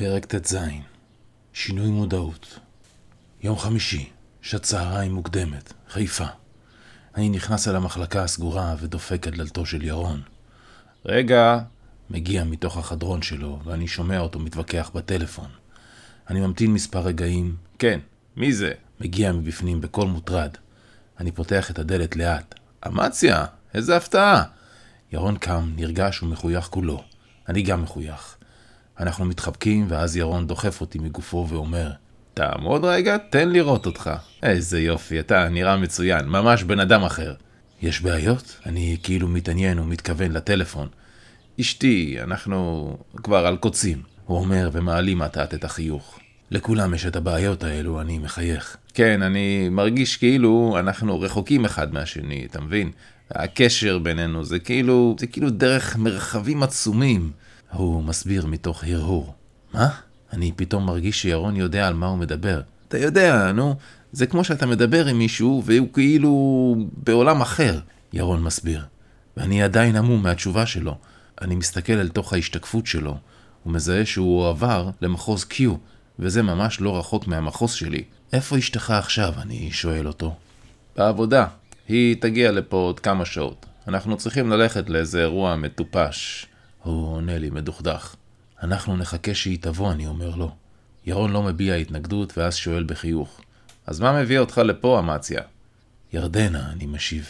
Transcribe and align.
פרק 0.00 0.24
ט"ז 0.24 0.56
שינוי 1.52 1.90
מודעות 1.90 2.58
יום 3.42 3.58
חמישי, 3.58 4.10
שעת 4.42 4.62
צהריים 4.62 5.12
מוקדמת, 5.12 5.72
חיפה. 5.88 6.24
אני 7.14 7.28
נכנס 7.28 7.68
אל 7.68 7.76
המחלקה 7.76 8.22
הסגורה 8.22 8.74
ודופק 8.78 9.28
את 9.28 9.36
דלתו 9.36 9.66
של 9.66 9.82
ירון. 9.82 10.22
רגע, 11.04 11.58
מגיע 12.10 12.44
מתוך 12.44 12.76
החדרון 12.76 13.22
שלו, 13.22 13.60
ואני 13.64 13.88
שומע 13.88 14.18
אותו 14.18 14.38
מתווכח 14.38 14.90
בטלפון. 14.94 15.48
אני 16.30 16.40
ממתין 16.40 16.72
מספר 16.72 17.00
רגעים. 17.00 17.56
כן, 17.78 18.00
מי 18.36 18.52
זה? 18.52 18.72
מגיע 19.00 19.32
מבפנים 19.32 19.80
בקול 19.80 20.08
מוטרד. 20.08 20.50
אני 21.18 21.32
פותח 21.32 21.70
את 21.70 21.78
הדלת 21.78 22.16
לאט. 22.16 22.54
אמציה, 22.86 23.44
איזה 23.74 23.96
הפתעה! 23.96 24.42
ירון 25.12 25.38
קם, 25.38 25.72
נרגש 25.76 26.22
ומחוייך 26.22 26.64
כולו. 26.64 27.04
אני 27.48 27.62
גם 27.62 27.82
מחוייך. 27.82 28.39
אנחנו 29.00 29.24
מתחבקים, 29.24 29.86
ואז 29.88 30.16
ירון 30.16 30.46
דוחף 30.46 30.80
אותי 30.80 30.98
מגופו 30.98 31.46
ואומר, 31.48 31.90
תעמוד 32.34 32.84
רגע, 32.84 33.16
תן 33.18 33.48
לראות 33.48 33.86
אותך. 33.86 34.10
איזה 34.42 34.80
יופי, 34.80 35.20
אתה 35.20 35.48
נראה 35.48 35.76
מצוין, 35.76 36.28
ממש 36.28 36.62
בן 36.62 36.80
אדם 36.80 37.02
אחר. 37.02 37.34
יש 37.82 38.00
בעיות? 38.00 38.56
אני 38.66 38.96
כאילו 39.02 39.28
מתעניין 39.28 39.78
ומתכוון 39.78 40.32
לטלפון. 40.32 40.88
אשתי, 41.60 42.16
אנחנו 42.22 42.96
כבר 43.16 43.46
על 43.46 43.56
קוצים, 43.56 44.02
הוא 44.24 44.38
אומר 44.38 44.70
ומעלים 44.72 45.18
מעט 45.18 45.38
את 45.38 45.64
החיוך. 45.64 46.18
לכולם 46.50 46.94
יש 46.94 47.06
את 47.06 47.16
הבעיות 47.16 47.64
האלו, 47.64 48.00
אני 48.00 48.18
מחייך. 48.18 48.76
כן, 48.94 49.22
אני 49.22 49.68
מרגיש 49.68 50.16
כאילו 50.16 50.76
אנחנו 50.78 51.20
רחוקים 51.20 51.64
אחד 51.64 51.94
מהשני, 51.94 52.46
אתה 52.50 52.60
מבין? 52.60 52.90
הקשר 53.30 53.98
בינינו 53.98 54.44
זה 54.44 54.58
כאילו, 54.58 55.16
זה 55.20 55.26
כאילו 55.26 55.50
דרך 55.50 55.96
מרחבים 55.96 56.62
עצומים. 56.62 57.30
הוא 57.72 58.04
מסביר 58.04 58.46
מתוך 58.46 58.84
הרהור. 58.84 59.34
מה? 59.74 59.88
אני 60.32 60.52
פתאום 60.56 60.86
מרגיש 60.86 61.22
שירון 61.22 61.56
יודע 61.56 61.88
על 61.88 61.94
מה 61.94 62.06
הוא 62.06 62.18
מדבר. 62.18 62.60
אתה 62.88 62.98
יודע, 62.98 63.52
נו, 63.52 63.74
זה 64.12 64.26
כמו 64.26 64.44
שאתה 64.44 64.66
מדבר 64.66 65.06
עם 65.06 65.18
מישהו 65.18 65.62
והוא 65.64 65.88
כאילו 65.92 66.76
בעולם 66.96 67.40
אחר, 67.40 67.80
ירון 68.12 68.42
מסביר. 68.42 68.84
ואני 69.36 69.62
עדיין 69.62 69.96
המום 69.96 70.22
מהתשובה 70.22 70.66
שלו. 70.66 70.96
אני 71.40 71.56
מסתכל 71.56 71.92
אל 71.92 72.08
תוך 72.08 72.32
ההשתקפות 72.32 72.86
שלו, 72.86 73.16
ומזהה 73.66 74.06
שהוא 74.06 74.48
עבר 74.48 74.90
למחוז 75.00 75.46
Q, 75.50 75.62
וזה 76.18 76.42
ממש 76.42 76.80
לא 76.80 76.98
רחוק 76.98 77.26
מהמחוז 77.26 77.72
שלי. 77.72 78.04
איפה 78.32 78.58
אשתך 78.58 78.90
עכשיו? 78.90 79.32
אני 79.42 79.70
שואל 79.72 80.06
אותו. 80.06 80.34
בעבודה. 80.96 81.46
היא 81.88 82.16
תגיע 82.20 82.52
לפה 82.52 82.76
עוד 82.76 83.00
כמה 83.00 83.24
שעות. 83.24 83.66
אנחנו 83.88 84.16
צריכים 84.16 84.50
ללכת 84.50 84.90
לאיזה 84.90 85.20
אירוע 85.20 85.56
מטופש. 85.56 86.46
הוא 86.82 87.14
עונה 87.14 87.38
לי 87.38 87.50
מדוכדך. 87.50 88.14
אנחנו 88.62 88.96
נחכה 88.96 89.34
שהיא 89.34 89.58
תבוא, 89.60 89.92
אני 89.92 90.06
אומר 90.06 90.34
לו. 90.34 90.54
ירון 91.06 91.32
לא 91.32 91.42
מביע 91.42 91.74
התנגדות, 91.74 92.38
ואז 92.38 92.56
שואל 92.56 92.84
בחיוך. 92.84 93.40
אז 93.86 94.00
מה 94.00 94.22
מביא 94.22 94.38
אותך 94.38 94.58
לפה, 94.58 94.98
אמציה? 94.98 95.42
ירדנה, 96.12 96.70
אני 96.72 96.86
משיב. 96.86 97.28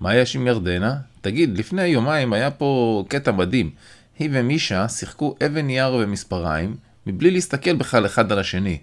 מה 0.00 0.14
יש 0.14 0.36
עם 0.36 0.46
ירדנה? 0.46 0.96
תגיד, 1.20 1.58
לפני 1.58 1.86
יומיים 1.86 2.32
היה 2.32 2.50
פה 2.50 3.04
קטע 3.08 3.30
מדהים. 3.30 3.70
היא 4.18 4.30
ומישה 4.32 4.88
שיחקו 4.88 5.36
אבן 5.46 5.66
נייר 5.66 5.94
ומספריים, 5.94 6.76
מבלי 7.06 7.30
להסתכל 7.30 7.76
בכלל 7.76 8.06
אחד 8.06 8.32
על 8.32 8.38
השני. 8.38 8.78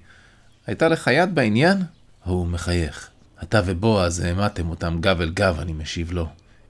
הייתה 0.67 0.87
לך 0.87 1.09
יד 1.13 1.35
בעניין? 1.35 1.77
הוא 2.23 2.47
מחייך. 2.47 3.09
אתה 3.43 3.61
ובועז 3.65 4.19
העמדתם 4.19 4.69
אותם 4.69 4.97
גב 5.01 5.21
אל 5.21 5.29
גב, 5.29 5.59
אני 5.59 5.73
משיב 5.73 6.11
לו. 6.11 6.27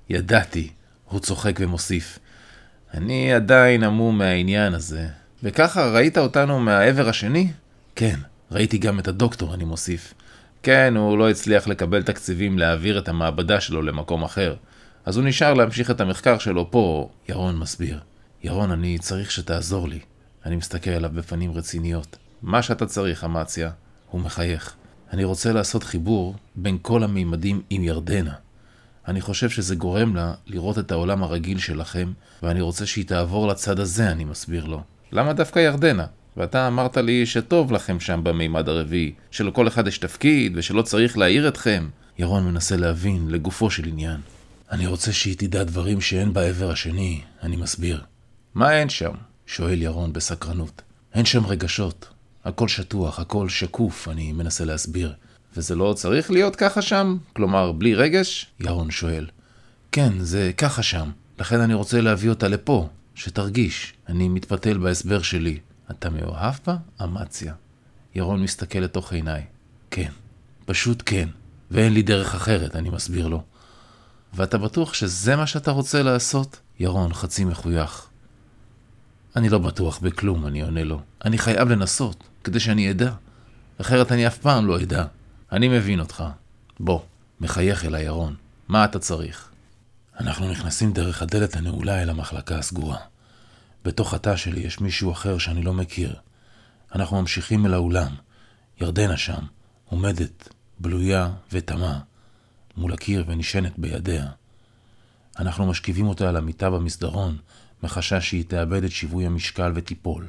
ידעתי. 0.10 0.70
הוא 1.06 1.20
צוחק 1.20 1.60
ומוסיף. 1.60 2.20
אני 2.94 3.34
עדיין 3.34 3.84
המום 3.84 4.18
מהעניין 4.18 4.73
הזה. 4.73 5.08
וככה 5.44 5.90
ראית 5.90 6.18
אותנו 6.18 6.59
מהעבר 6.59 7.09
השני? 7.09 7.52
כן, 7.95 8.20
ראיתי 8.52 8.78
גם 8.78 9.00
את 9.00 9.08
הדוקטור, 9.08 9.54
אני 9.54 9.64
מוסיף. 9.64 10.14
כן, 10.64 10.94
הוא 10.98 11.17
לא 11.17 11.30
הצליח 11.30 11.67
לקבל 11.67 12.04
תקציבים 12.04 12.60
להעביר 12.60 13.00
את 13.00 13.10
המעבדה 13.10 13.62
שלו 13.62 13.82
למקום 13.82 14.23
אחר. 14.23 14.55
אז 15.05 15.17
הוא 15.17 15.26
נשאר 15.26 15.54
להמשיך 15.54 15.92
את 15.92 16.02
המחקר 16.02 16.38
שלו 16.38 16.72
פה, 16.72 17.10
ירון 17.30 17.58
מסביר. 17.58 18.00
ירון, 18.44 18.72
אני 18.72 18.98
צריך 19.00 19.32
שתעזור 19.32 19.88
לי. 19.88 20.00
אני 20.45 20.56
מסתכל 20.56 20.89
עליו 20.89 21.10
בפנים 21.14 21.52
רציניות. 21.52 22.17
מה 22.42 22.61
שאתה 22.61 22.86
צריך, 22.86 23.23
אמציה. 23.23 23.70
הוא 24.10 24.21
מחייך. 24.21 24.76
אני 25.14 25.23
רוצה 25.23 25.54
לעשות 25.54 25.83
חיבור 25.83 26.36
בין 26.56 26.77
כל 26.82 27.04
המימדים 27.04 27.61
עם 27.70 27.83
ירדנה. 27.83 28.33
אני 29.09 29.21
חושב 29.21 29.49
שזה 29.49 29.75
גורם 29.75 30.15
לה 30.15 30.33
לראות 30.47 30.80
את 30.80 30.92
העולם 30.92 31.23
הרגיל 31.23 31.59
שלכם, 31.59 32.11
ואני 32.43 32.61
רוצה 32.61 32.86
שהיא 32.86 33.05
תעבור 33.05 33.47
לצד 33.47 33.80
הזה, 33.80 34.11
אני 34.11 34.23
מסביר 34.23 34.65
לו. 34.65 34.81
למה 35.11 35.33
דווקא 35.33 35.59
ירדנה? 35.59 36.05
ואתה 36.37 36.67
אמרת 36.67 36.97
לי 36.97 37.25
שטוב 37.25 37.71
לכם 37.71 37.99
שם 37.99 38.20
במימד 38.23 38.70
הרביעי, 38.70 39.14
שלכל 39.31 39.67
אחד 39.67 39.87
יש 39.87 39.97
תפקיד 39.97 40.53
ושלא 40.55 40.81
צריך 40.81 41.17
להעיר 41.17 41.47
אתכם. 41.47 41.87
ירון 42.20 42.45
מנסה 42.45 42.77
להבין 42.77 43.27
לגופו 43.30 43.71
של 43.71 43.86
עניין. 43.86 44.21
אני 44.71 44.87
רוצה 44.87 45.14
שהיא 45.14 45.36
תדע 45.37 45.64
דברים 45.64 46.02
שאין 46.02 46.33
בעבר 46.33 46.71
השני, 46.71 47.21
אני 47.43 47.55
מסביר. 47.55 48.03
מה 48.55 48.73
אין 48.73 48.89
שם? 48.89 49.11
שואל 49.45 49.81
ירון 49.81 50.14
בסקרנות. 50.14 50.81
אין 51.14 51.26
שם 51.26 51.45
רגשות. 51.45 52.09
הכל 52.45 52.67
שטוח, 52.67 53.20
הכל 53.20 53.49
שקוף, 53.49 54.08
אני 54.08 54.31
מנסה 54.31 54.65
להסביר. 54.65 55.14
וזה 55.59 55.75
לא 55.75 55.93
צריך 55.93 56.31
להיות 56.31 56.55
ככה 56.55 56.81
שם? 56.81 57.17
כלומר, 57.33 57.71
בלי 57.71 57.95
רגש? 57.95 58.45
ירון 58.59 58.92
שואל. 58.92 59.27
כן, 59.92 60.14
זה 60.20 60.52
ככה 60.58 60.83
שם. 60.83 61.09
לכן 61.39 61.59
אני 61.59 61.73
רוצה 61.73 62.02
להביא 62.02 62.30
אותה 62.30 62.47
לפה, 62.47 62.89
שתרגיש. 63.15 63.93
אני 64.09 64.30
מתפתל 64.30 64.77
בהסבר 64.77 65.21
שלי. 65.21 65.59
אתה 65.92 66.09
מאוהב 66.09 66.53
בה? 66.67 66.75
אמציה. 67.03 67.53
ירון 68.15 68.43
מסתכל 68.43 68.80
לתוך 68.80 69.14
עיניי. 69.14 69.45
כן. 69.92 70.09
פשוט 70.65 71.03
כן. 71.05 71.30
ואין 71.71 71.93
לי 71.93 72.02
דרך 72.02 72.36
אחרת, 72.36 72.76
אני 72.76 72.89
מסביר 72.89 73.27
לו. 73.27 73.43
ואתה 74.33 74.58
בטוח 74.58 74.93
שזה 74.93 75.36
מה 75.36 75.47
שאתה 75.47 75.71
רוצה 75.71 76.03
לעשות? 76.03 76.59
ירון 76.80 77.14
חצי 77.14 77.45
מחוייך. 77.45 78.08
אני 79.36 79.49
לא 79.49 79.58
בטוח 79.58 79.99
בכלום, 79.99 80.47
אני 80.47 80.61
עונה 80.61 80.83
לו. 80.83 81.02
אני 81.26 81.37
חייב 81.37 81.70
לנסות, 81.70 82.23
כדי 82.43 82.59
שאני 82.59 82.91
אדע. 82.91 83.11
אחרת 83.81 84.11
אני 84.11 84.27
אף 84.27 84.37
פעם 84.37 84.67
לא 84.67 84.81
אדע. 84.81 85.05
אני 85.52 85.67
מבין 85.67 85.99
אותך. 85.99 86.23
בוא, 86.80 86.99
מחייך 87.42 87.86
אל 87.86 87.95
הירון. 87.95 88.36
מה 88.67 88.86
אתה 88.86 88.99
צריך? 88.99 89.52
אנחנו 90.20 90.52
נכנסים 90.52 90.93
דרך 90.93 91.21
הדלת 91.21 91.55
הנעולה 91.55 92.02
אל 92.02 92.10
המחלקה 92.10 92.60
הסגורה. 92.60 92.98
בתוך 93.86 94.14
התא 94.14 94.36
שלי 94.36 94.59
יש 94.59 94.82
מישהו 94.82 95.11
אחר 95.11 95.38
שאני 95.38 95.61
לא 95.61 95.73
מכיר. 95.73 96.15
אנחנו 96.95 97.21
ממשיכים 97.21 97.65
אל 97.65 97.73
האולם. 97.73 98.15
ירדנה 98.82 99.17
שם, 99.17 99.42
עומדת, 99.86 100.49
בלויה 100.80 101.32
ותמה, 101.52 101.99
מול 102.77 102.93
הקיר 102.93 103.23
ונשענת 103.27 103.73
בידיה. 103.80 104.27
אנחנו 105.39 105.65
משכיבים 105.65 106.08
אותה 106.08 106.30
על 106.30 106.36
המיטה 106.36 106.70
במסדרון, 106.70 107.38
מחשש 107.83 108.30
שהיא 108.30 108.45
תאבד 108.48 108.83
את 108.83 108.92
שיווי 108.92 109.26
המשקל 109.26 109.71
ותיפול. 109.76 110.27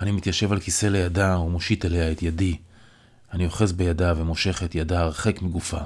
אני 0.00 0.10
מתיישב 0.10 0.52
על 0.52 0.60
כיסא 0.60 0.86
לידה 0.86 1.38
ומושיט 1.38 1.84
אליה 1.84 2.12
את 2.12 2.22
ידי. 2.22 2.58
אני 3.32 3.46
אוחז 3.46 3.72
בידה 3.72 4.14
ומושך 4.16 4.62
את 4.62 4.74
ידה 4.74 5.00
הרחק 5.00 5.42
מגופה. 5.42 5.80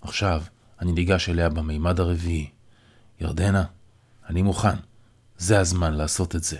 עכשיו 0.00 0.42
אני 0.80 0.92
ניגש 0.92 1.28
אליה 1.28 1.48
במימד 1.48 2.00
הרביעי. 2.00 2.50
ירדנה, 3.20 3.64
אני 4.28 4.42
מוכן. 4.42 4.76
זה 5.38 5.60
הזמן 5.60 5.94
לעשות 5.94 6.36
את 6.36 6.44
זה. 6.44 6.58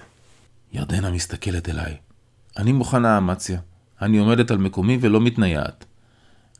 ירדנה 0.72 1.10
מסתכלת 1.10 1.68
אליי. 1.68 1.96
אני 2.56 2.72
מוכנה, 2.72 3.18
אמציה. 3.18 3.60
אני 4.02 4.18
עומדת 4.18 4.50
על 4.50 4.58
מקומי 4.58 4.98
ולא 5.00 5.20
מתנייעת. 5.20 5.84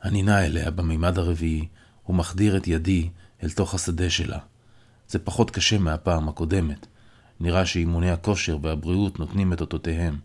אני 0.03 0.23
נע 0.23 0.45
אליה 0.45 0.71
במימד 0.71 1.17
הרביעי 1.17 1.67
ומחדיר 2.09 2.57
את 2.57 2.67
ידי 2.67 3.09
אל 3.43 3.49
תוך 3.49 3.73
השדה 3.73 4.09
שלה. 4.09 4.39
זה 5.07 5.19
פחות 5.19 5.51
קשה 5.51 5.77
מהפעם 5.77 6.29
הקודמת. 6.29 6.87
נראה 7.39 7.65
שאימוני 7.65 8.11
הכושר 8.11 8.57
והבריאות 8.61 9.19
נותנים 9.19 9.53
את 9.53 9.61
אותותיהם. 9.61 10.17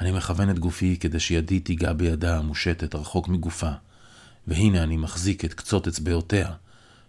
אני 0.00 0.12
מכוון 0.12 0.50
את 0.50 0.58
גופי 0.58 0.96
כדי 0.96 1.20
שידי 1.20 1.60
תיגע 1.60 1.92
בידה 1.92 2.38
המושטת 2.38 2.94
רחוק 2.94 3.28
מגופה, 3.28 3.70
והנה 4.46 4.82
אני 4.82 4.96
מחזיק 4.96 5.44
את 5.44 5.54
קצות 5.54 5.88
אצבעותיה. 5.88 6.52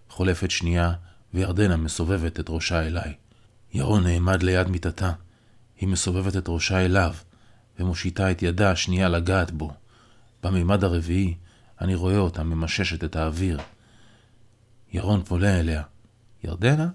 חולפת 0.09 0.51
שנייה, 0.51 0.93
וירדנה 1.33 1.77
מסובבת 1.77 2.39
את 2.39 2.45
ראשה 2.49 2.87
אליי. 2.87 3.13
ירון 3.73 4.03
נעמד 4.03 4.43
ליד 4.43 4.67
מיטתה. 4.67 5.11
היא 5.77 5.89
מסובבת 5.89 6.37
את 6.37 6.45
ראשה 6.47 6.85
אליו, 6.85 7.13
ומושיטה 7.79 8.31
את 8.31 8.43
ידה 8.43 8.71
השנייה 8.71 9.09
לגעת 9.09 9.51
בו. 9.51 9.73
במימד 10.43 10.83
הרביעי, 10.83 11.35
אני 11.81 11.95
רואה 11.95 12.17
אותה 12.17 12.43
ממששת 12.43 13.03
את 13.03 13.15
האוויר. 13.15 13.59
ירון 14.93 15.23
פונה 15.23 15.59
אליה. 15.59 15.83
ירדנה, 16.43 16.89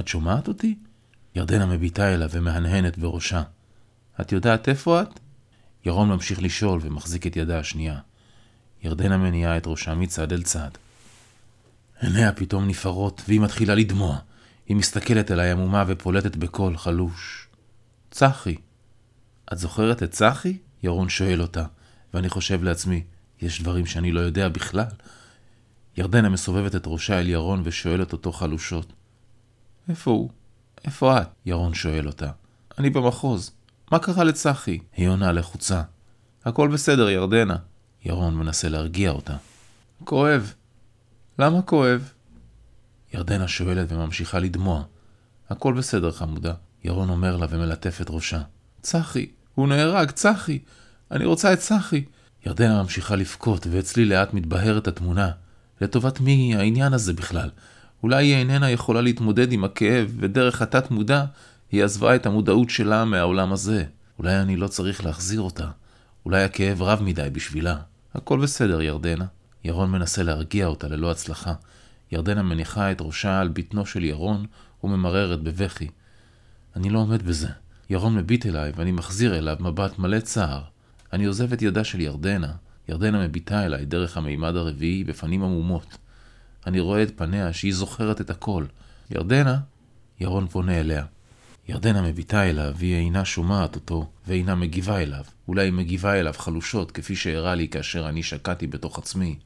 את 0.00 0.08
שומעת 0.08 0.48
אותי? 0.48 0.78
ירדנה 1.34 1.66
מביטה 1.66 2.14
אליו 2.14 2.28
ומהנהנת 2.32 2.98
בראשה. 2.98 3.42
את 4.20 4.32
יודעת 4.32 4.68
איפה 4.68 5.02
את? 5.02 5.20
ירון 5.84 6.08
ממשיך 6.08 6.42
לשאול 6.42 6.80
ומחזיק 6.82 7.26
את 7.26 7.36
ידה 7.36 7.58
השנייה. 7.58 7.98
ירדנה 8.82 9.16
מניעה 9.16 9.56
את 9.56 9.66
ראשה 9.66 9.94
מצד 9.94 10.32
אל 10.32 10.42
צד. 10.42 10.70
עיניה 12.00 12.32
פתאום 12.32 12.68
נפערות, 12.68 13.22
והיא 13.28 13.40
מתחילה 13.40 13.74
לדמוע. 13.74 14.18
היא 14.66 14.76
מסתכלת 14.76 15.30
אליי 15.30 15.50
עמומה 15.50 15.84
ופולטת 15.86 16.36
בקול 16.36 16.76
חלוש. 16.76 17.48
צחי. 18.10 18.56
את 19.52 19.58
זוכרת 19.58 20.02
את 20.02 20.10
צחי? 20.10 20.58
ירון 20.82 21.08
שואל 21.08 21.42
אותה, 21.42 21.64
ואני 22.14 22.28
חושב 22.28 22.62
לעצמי, 22.62 23.04
יש 23.42 23.62
דברים 23.62 23.86
שאני 23.86 24.12
לא 24.12 24.20
יודע 24.20 24.48
בכלל. 24.48 24.84
ירדנה 25.96 26.28
מסובבת 26.28 26.74
את 26.76 26.82
ראשה 26.86 27.18
אל 27.18 27.28
ירון 27.28 27.62
ושואלת 27.64 28.12
אותו 28.12 28.32
חלושות. 28.32 28.92
איפה 29.88 30.10
הוא? 30.10 30.30
איפה 30.84 31.20
את? 31.20 31.28
ירון 31.46 31.74
שואל 31.74 32.06
אותה. 32.06 32.30
אני 32.78 32.90
במחוז. 32.90 33.52
מה 33.90 33.98
קרה 33.98 34.24
לצחי? 34.24 34.78
היא 34.96 35.08
עונה 35.08 35.32
לחוצה. 35.32 35.82
הכל 36.44 36.68
בסדר, 36.68 37.10
ירדנה. 37.10 37.56
ירון 38.04 38.34
מנסה 38.34 38.68
להרגיע 38.68 39.10
אותה. 39.10 39.36
כואב. 40.04 40.54
למה 41.38 41.62
כואב? 41.62 42.12
ירדנה 43.14 43.48
שואלת 43.48 43.92
וממשיכה 43.92 44.38
לדמוע. 44.38 44.82
הכל 45.50 45.74
בסדר, 45.74 46.12
חמודה. 46.12 46.52
ירון 46.84 47.10
אומר 47.10 47.36
לה 47.36 47.46
ומלטף 47.50 48.00
את 48.00 48.06
ראשה. 48.10 48.40
צחי, 48.82 49.26
הוא 49.54 49.68
נהרג, 49.68 50.10
צחי. 50.10 50.58
אני 51.10 51.24
רוצה 51.24 51.52
את 51.52 51.58
צחי. 51.58 52.04
ירדנה 52.46 52.82
ממשיכה 52.82 53.16
לבכות, 53.16 53.66
ואצלי 53.70 54.04
לאט 54.04 54.34
מתבהרת 54.34 54.88
התמונה. 54.88 55.30
לטובת 55.80 56.20
מי 56.20 56.56
העניין 56.56 56.92
הזה 56.92 57.12
בכלל? 57.12 57.50
אולי 58.02 58.26
היא 58.26 58.36
איננה 58.36 58.70
יכולה 58.70 59.00
להתמודד 59.00 59.52
עם 59.52 59.64
הכאב, 59.64 60.14
ודרך 60.20 60.62
התת-מודע 60.62 61.24
היא 61.72 61.84
עזבה 61.84 62.14
את 62.14 62.26
המודעות 62.26 62.70
שלה 62.70 63.04
מהעולם 63.04 63.52
הזה. 63.52 63.84
אולי 64.18 64.40
אני 64.40 64.56
לא 64.56 64.68
צריך 64.68 65.04
להחזיר 65.04 65.40
אותה. 65.40 65.68
אולי 66.24 66.44
הכאב 66.44 66.82
רב 66.82 67.02
מדי 67.02 67.28
בשבילה. 67.32 67.76
הכל 68.14 68.40
בסדר, 68.40 68.82
ירדנה. 68.82 69.24
ירון 69.64 69.90
מנסה 69.90 70.22
להרגיע 70.22 70.66
אותה 70.66 70.88
ללא 70.88 71.10
הצלחה. 71.10 71.54
ירדנה 72.12 72.42
מניחה 72.42 72.92
את 72.92 73.00
ראשה 73.00 73.40
על 73.40 73.48
בטנו 73.48 73.86
של 73.86 74.04
ירון 74.04 74.46
וממררת 74.84 75.42
בבכי. 75.42 75.88
אני 76.76 76.90
לא 76.90 76.98
עומד 76.98 77.22
בזה. 77.22 77.48
ירון 77.90 78.14
מביט 78.14 78.46
אליי 78.46 78.72
ואני 78.76 78.92
מחזיר 78.92 79.38
אליו 79.38 79.56
מבט 79.60 79.98
מלא 79.98 80.20
צער. 80.20 80.62
אני 81.12 81.24
עוזב 81.24 81.52
את 81.52 81.62
ידה 81.62 81.84
של 81.84 82.00
ירדנה. 82.00 82.52
ירדנה 82.88 83.24
מביטה 83.24 83.64
אליי 83.64 83.84
דרך 83.84 84.16
המימד 84.16 84.56
הרביעי 84.56 85.04
בפנים 85.04 85.42
עמומות. 85.42 85.98
אני 86.66 86.80
רואה 86.80 87.02
את 87.02 87.12
פניה 87.16 87.52
שהיא 87.52 87.74
זוכרת 87.74 88.20
את 88.20 88.30
הכל. 88.30 88.64
ירדנה? 89.10 89.58
ירון 90.20 90.46
פונה 90.46 90.80
אליה. 90.80 91.04
ירדנה 91.70 92.02
מביטה 92.02 92.50
אליו, 92.50 92.72
והיא 92.76 92.94
אינה 92.94 93.24
שומעת 93.24 93.74
אותו, 93.74 94.10
ואינה 94.26 94.54
מגיבה 94.54 95.02
אליו. 95.02 95.24
אולי 95.48 95.64
היא 95.64 95.72
מגיבה 95.72 96.14
אליו 96.14 96.34
חלושות, 96.36 96.92
כפי 96.92 97.16
שאירע 97.16 97.54
לי 97.54 97.68
כאשר 97.68 98.08
אני 98.08 98.22
שקעתי 98.22 98.66
בתוך 98.66 98.98
עצמי. 98.98 99.38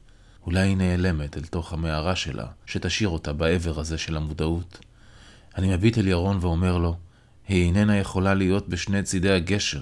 אולי 0.45 0.67
היא 0.67 0.77
נעלמת 0.77 1.37
אל 1.37 1.43
תוך 1.43 1.73
המערה 1.73 2.15
שלה, 2.15 2.45
שתשאיר 2.65 3.09
אותה 3.09 3.33
בעבר 3.33 3.79
הזה 3.79 3.97
של 3.97 4.17
המודעות. 4.17 4.79
אני 5.57 5.75
מביט 5.75 5.97
אל 5.97 6.07
ירון 6.07 6.37
ואומר 6.41 6.77
לו, 6.77 6.95
היא 7.47 7.63
איננה 7.63 7.97
יכולה 7.97 8.33
להיות 8.33 8.69
בשני 8.69 9.03
צידי 9.03 9.31
הגשר. 9.31 9.81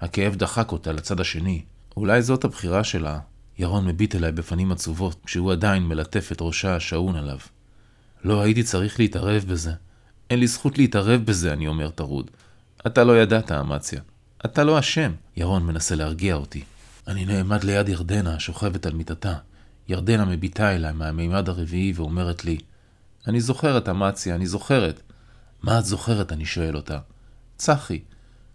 הכאב 0.00 0.36
דחק 0.36 0.72
אותה 0.72 0.92
לצד 0.92 1.20
השני. 1.20 1.62
אולי 1.96 2.22
זאת 2.22 2.44
הבחירה 2.44 2.84
שלה. 2.84 3.18
ירון 3.58 3.86
מביט 3.86 4.14
אליי 4.14 4.32
בפנים 4.32 4.72
עצובות, 4.72 5.24
כשהוא 5.24 5.52
עדיין 5.52 5.82
מלטף 5.82 6.32
את 6.32 6.38
ראשה 6.40 6.76
השעון 6.76 7.16
עליו. 7.16 7.38
לא 8.24 8.40
הייתי 8.40 8.62
צריך 8.62 9.00
להתערב 9.00 9.44
בזה. 9.48 9.72
אין 10.30 10.40
לי 10.40 10.46
זכות 10.46 10.78
להתערב 10.78 11.24
בזה, 11.24 11.52
אני 11.52 11.66
אומר 11.66 11.90
טרוד. 11.90 12.30
אתה 12.86 13.04
לא 13.04 13.22
ידעת, 13.22 13.52
אמציה. 13.52 14.00
אתה 14.44 14.64
לא 14.64 14.78
אשם. 14.78 15.12
ירון 15.36 15.66
מנסה 15.66 15.94
להרגיע 15.94 16.34
אותי. 16.34 16.62
אני 17.08 17.24
נעמד 17.24 17.64
ליד 17.64 17.88
ירדנה, 17.88 18.34
השוכבת 18.34 18.86
על 18.86 18.92
מיטתה. 18.92 19.34
ירדנה 19.88 20.24
מביטה 20.24 20.74
אליי 20.74 20.92
מהמימד 20.92 21.48
הרביעי 21.48 21.92
ואומרת 21.96 22.44
לי, 22.44 22.58
אני 23.26 23.40
זוכרת, 23.40 23.88
אמציה, 23.88 24.34
אני 24.34 24.46
זוכרת. 24.46 25.02
מה 25.62 25.78
את 25.78 25.84
זוכרת? 25.84 26.32
אני 26.32 26.44
שואל 26.44 26.76
אותה. 26.76 26.98
צחי, 27.56 28.00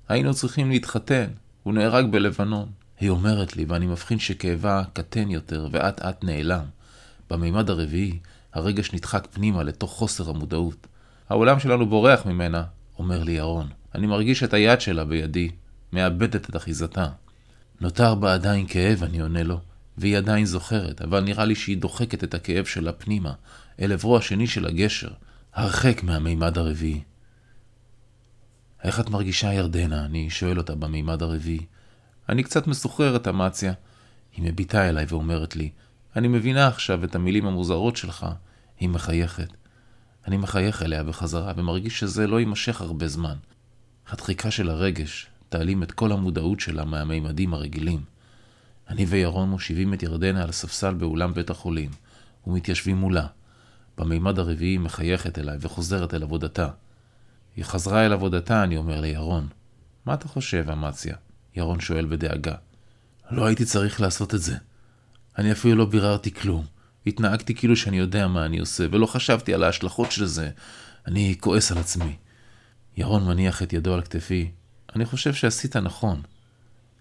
היינו 0.07 0.33
צריכים 0.33 0.69
להתחתן, 0.69 1.27
הוא 1.63 1.73
נהרג 1.73 2.11
בלבנון. 2.11 2.69
היא 2.99 3.09
אומרת 3.09 3.57
לי, 3.57 3.65
ואני 3.67 3.85
מבחין 3.85 4.19
שכאבה 4.19 4.83
קטן 4.93 5.31
יותר, 5.31 5.67
ואט 5.71 6.01
אט 6.01 6.23
נעלם. 6.23 6.65
במימד 7.29 7.69
הרביעי, 7.69 8.19
הרגש 8.53 8.93
נדחק 8.93 9.27
פנימה 9.31 9.63
לתוך 9.63 9.91
חוסר 9.91 10.29
המודעות. 10.29 10.87
העולם 11.29 11.59
שלנו 11.59 11.89
בורח 11.89 12.25
ממנה, 12.25 12.63
אומר 12.99 13.23
לי 13.23 13.31
ירון. 13.31 13.67
אני 13.95 14.07
מרגיש 14.07 14.43
את 14.43 14.53
היד 14.53 14.81
שלה 14.81 15.05
בידי, 15.05 15.49
מאבדת 15.93 16.49
את 16.49 16.55
אחיזתה. 16.55 17.07
נותר 17.81 18.15
בה 18.15 18.33
עדיין 18.33 18.67
כאב, 18.67 19.03
אני 19.03 19.19
עונה 19.21 19.43
לו, 19.43 19.59
והיא 19.97 20.17
עדיין 20.17 20.45
זוכרת, 20.45 21.01
אבל 21.01 21.23
נראה 21.23 21.45
לי 21.45 21.55
שהיא 21.55 21.77
דוחקת 21.77 22.23
את 22.23 22.33
הכאב 22.33 22.65
שלה 22.65 22.91
פנימה, 22.91 23.33
אל 23.79 23.91
עברו 23.91 24.17
השני 24.17 24.47
של 24.47 24.65
הגשר, 24.65 25.09
הרחק 25.53 26.03
מהמימד 26.03 26.57
הרביעי. 26.57 27.01
איך 28.83 28.99
את 28.99 29.09
מרגישה, 29.09 29.53
ירדנה? 29.53 30.05
אני 30.05 30.29
שואל 30.29 30.57
אותה 30.57 30.75
במימד 30.75 31.23
הרביעי. 31.23 31.65
אני 32.29 32.43
קצת 32.43 32.67
מסוחררת, 32.67 33.27
אמציה. 33.27 33.73
היא 34.35 34.51
מביטה 34.51 34.89
אליי 34.89 35.05
ואומרת 35.09 35.55
לי, 35.55 35.69
אני 36.15 36.27
מבינה 36.27 36.67
עכשיו 36.67 37.03
את 37.03 37.15
המילים 37.15 37.45
המוזרות 37.47 37.97
שלך. 37.97 38.25
היא 38.79 38.89
מחייכת. 38.89 39.64
אני 40.27 40.37
מחייך 40.37 40.83
אליה 40.83 41.03
בחזרה 41.03 41.53
ומרגיש 41.55 41.99
שזה 41.99 42.27
לא 42.27 42.39
יימשך 42.39 42.81
הרבה 42.81 43.07
זמן. 43.07 43.35
הדחיקה 44.07 44.51
של 44.51 44.69
הרגש 44.69 45.27
תעלים 45.49 45.83
את 45.83 45.91
כל 45.91 46.11
המודעות 46.11 46.59
שלה 46.59 46.85
מהמימדים 46.85 47.53
הרגילים. 47.53 48.03
אני 48.89 49.05
וירון 49.05 49.49
מושיבים 49.49 49.93
את 49.93 50.03
ירדנה 50.03 50.43
על 50.43 50.51
ספסל 50.51 50.93
באולם 50.93 51.33
בית 51.33 51.49
החולים, 51.49 51.89
ומתיישבים 52.47 52.97
מולה. 52.97 53.27
במימד 53.97 54.39
הרביעי 54.39 54.77
מחייכת 54.77 55.39
אליי 55.39 55.57
וחוזרת 55.61 56.13
אל 56.13 56.23
עבודתה. 56.23 56.69
היא 57.55 57.65
חזרה 57.65 58.05
אל 58.05 58.13
עבודתה, 58.13 58.63
אני 58.63 58.77
אומר 58.77 59.01
לירון. 59.01 59.47
מה 60.05 60.13
אתה 60.13 60.27
חושב, 60.27 60.69
אמציה? 60.69 61.15
ירון 61.55 61.79
שואל 61.79 62.05
בדאגה. 62.05 62.55
לא 63.31 63.45
הייתי 63.45 63.65
צריך 63.65 64.01
לעשות 64.01 64.35
את 64.35 64.41
זה. 64.41 64.55
אני 65.37 65.51
אפילו 65.51 65.75
לא 65.75 65.85
ביררתי 65.85 66.33
כלום. 66.33 66.65
התנהגתי 67.07 67.55
כאילו 67.55 67.75
שאני 67.75 67.97
יודע 67.97 68.27
מה 68.27 68.45
אני 68.45 68.59
עושה, 68.59 68.85
ולא 68.91 69.05
חשבתי 69.05 69.53
על 69.53 69.63
ההשלכות 69.63 70.11
של 70.11 70.25
זה. 70.25 70.49
אני 71.07 71.35
כועס 71.39 71.71
על 71.71 71.77
עצמי. 71.77 72.15
ירון 72.97 73.25
מניח 73.25 73.63
את 73.63 73.73
ידו 73.73 73.93
על 73.93 74.01
כתפי. 74.01 74.51
אני 74.95 75.05
חושב 75.05 75.33
שעשית 75.33 75.75
נכון. 75.75 76.21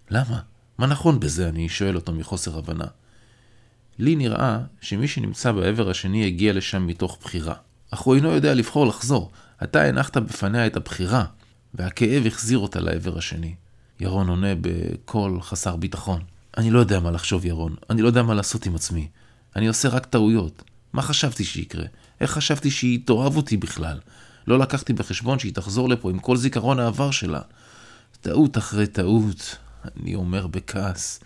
למה? 0.09 0.39
מה 0.77 0.87
נכון 0.87 1.19
בזה? 1.19 1.49
אני 1.49 1.69
שואל 1.69 1.95
אותו 1.95 2.13
מחוסר 2.13 2.57
הבנה. 2.57 2.87
לי 3.99 4.15
נראה 4.15 4.59
שמי 4.81 5.07
שנמצא 5.07 5.51
בעבר 5.51 5.89
השני 5.89 6.25
הגיע 6.25 6.53
לשם 6.53 6.87
מתוך 6.87 7.17
בחירה. 7.21 7.55
אך 7.91 7.99
הוא 7.99 8.15
אינו 8.15 8.29
יודע 8.29 8.53
לבחור 8.53 8.87
לחזור. 8.87 9.31
אתה 9.63 9.83
הנחת 9.83 10.17
בפניה 10.17 10.67
את 10.67 10.75
הבחירה, 10.75 11.25
והכאב 11.73 12.25
החזיר 12.25 12.57
אותה 12.57 12.79
לעבר 12.79 13.17
השני. 13.17 13.55
ירון 13.99 14.27
עונה 14.27 14.53
בקול 14.61 15.41
חסר 15.41 15.75
ביטחון. 15.75 16.21
אני 16.57 16.71
לא 16.71 16.79
יודע 16.79 16.99
מה 16.99 17.11
לחשוב, 17.11 17.45
ירון. 17.45 17.75
אני 17.89 18.01
לא 18.01 18.07
יודע 18.07 18.23
מה 18.23 18.33
לעשות 18.33 18.65
עם 18.65 18.75
עצמי. 18.75 19.07
אני 19.55 19.67
עושה 19.67 19.89
רק 19.89 20.05
טעויות. 20.05 20.63
מה 20.93 21.01
חשבתי 21.01 21.43
שיקרה? 21.43 21.85
איך 22.21 22.31
חשבתי 22.31 22.71
שהיא 22.71 22.99
תאהב 23.05 23.35
אותי 23.35 23.57
בכלל? 23.57 23.99
לא 24.47 24.59
לקחתי 24.59 24.93
בחשבון 24.93 25.39
שהיא 25.39 25.53
תחזור 25.53 25.89
לפה 25.89 26.09
עם 26.09 26.19
כל 26.19 26.37
זיכרון 26.37 26.79
העבר 26.79 27.11
שלה. 27.11 27.41
טעות 28.21 28.57
אחרי 28.57 28.87
טעות, 28.87 29.57
אני 29.85 30.15
אומר 30.15 30.47
בכעס. 30.47 31.19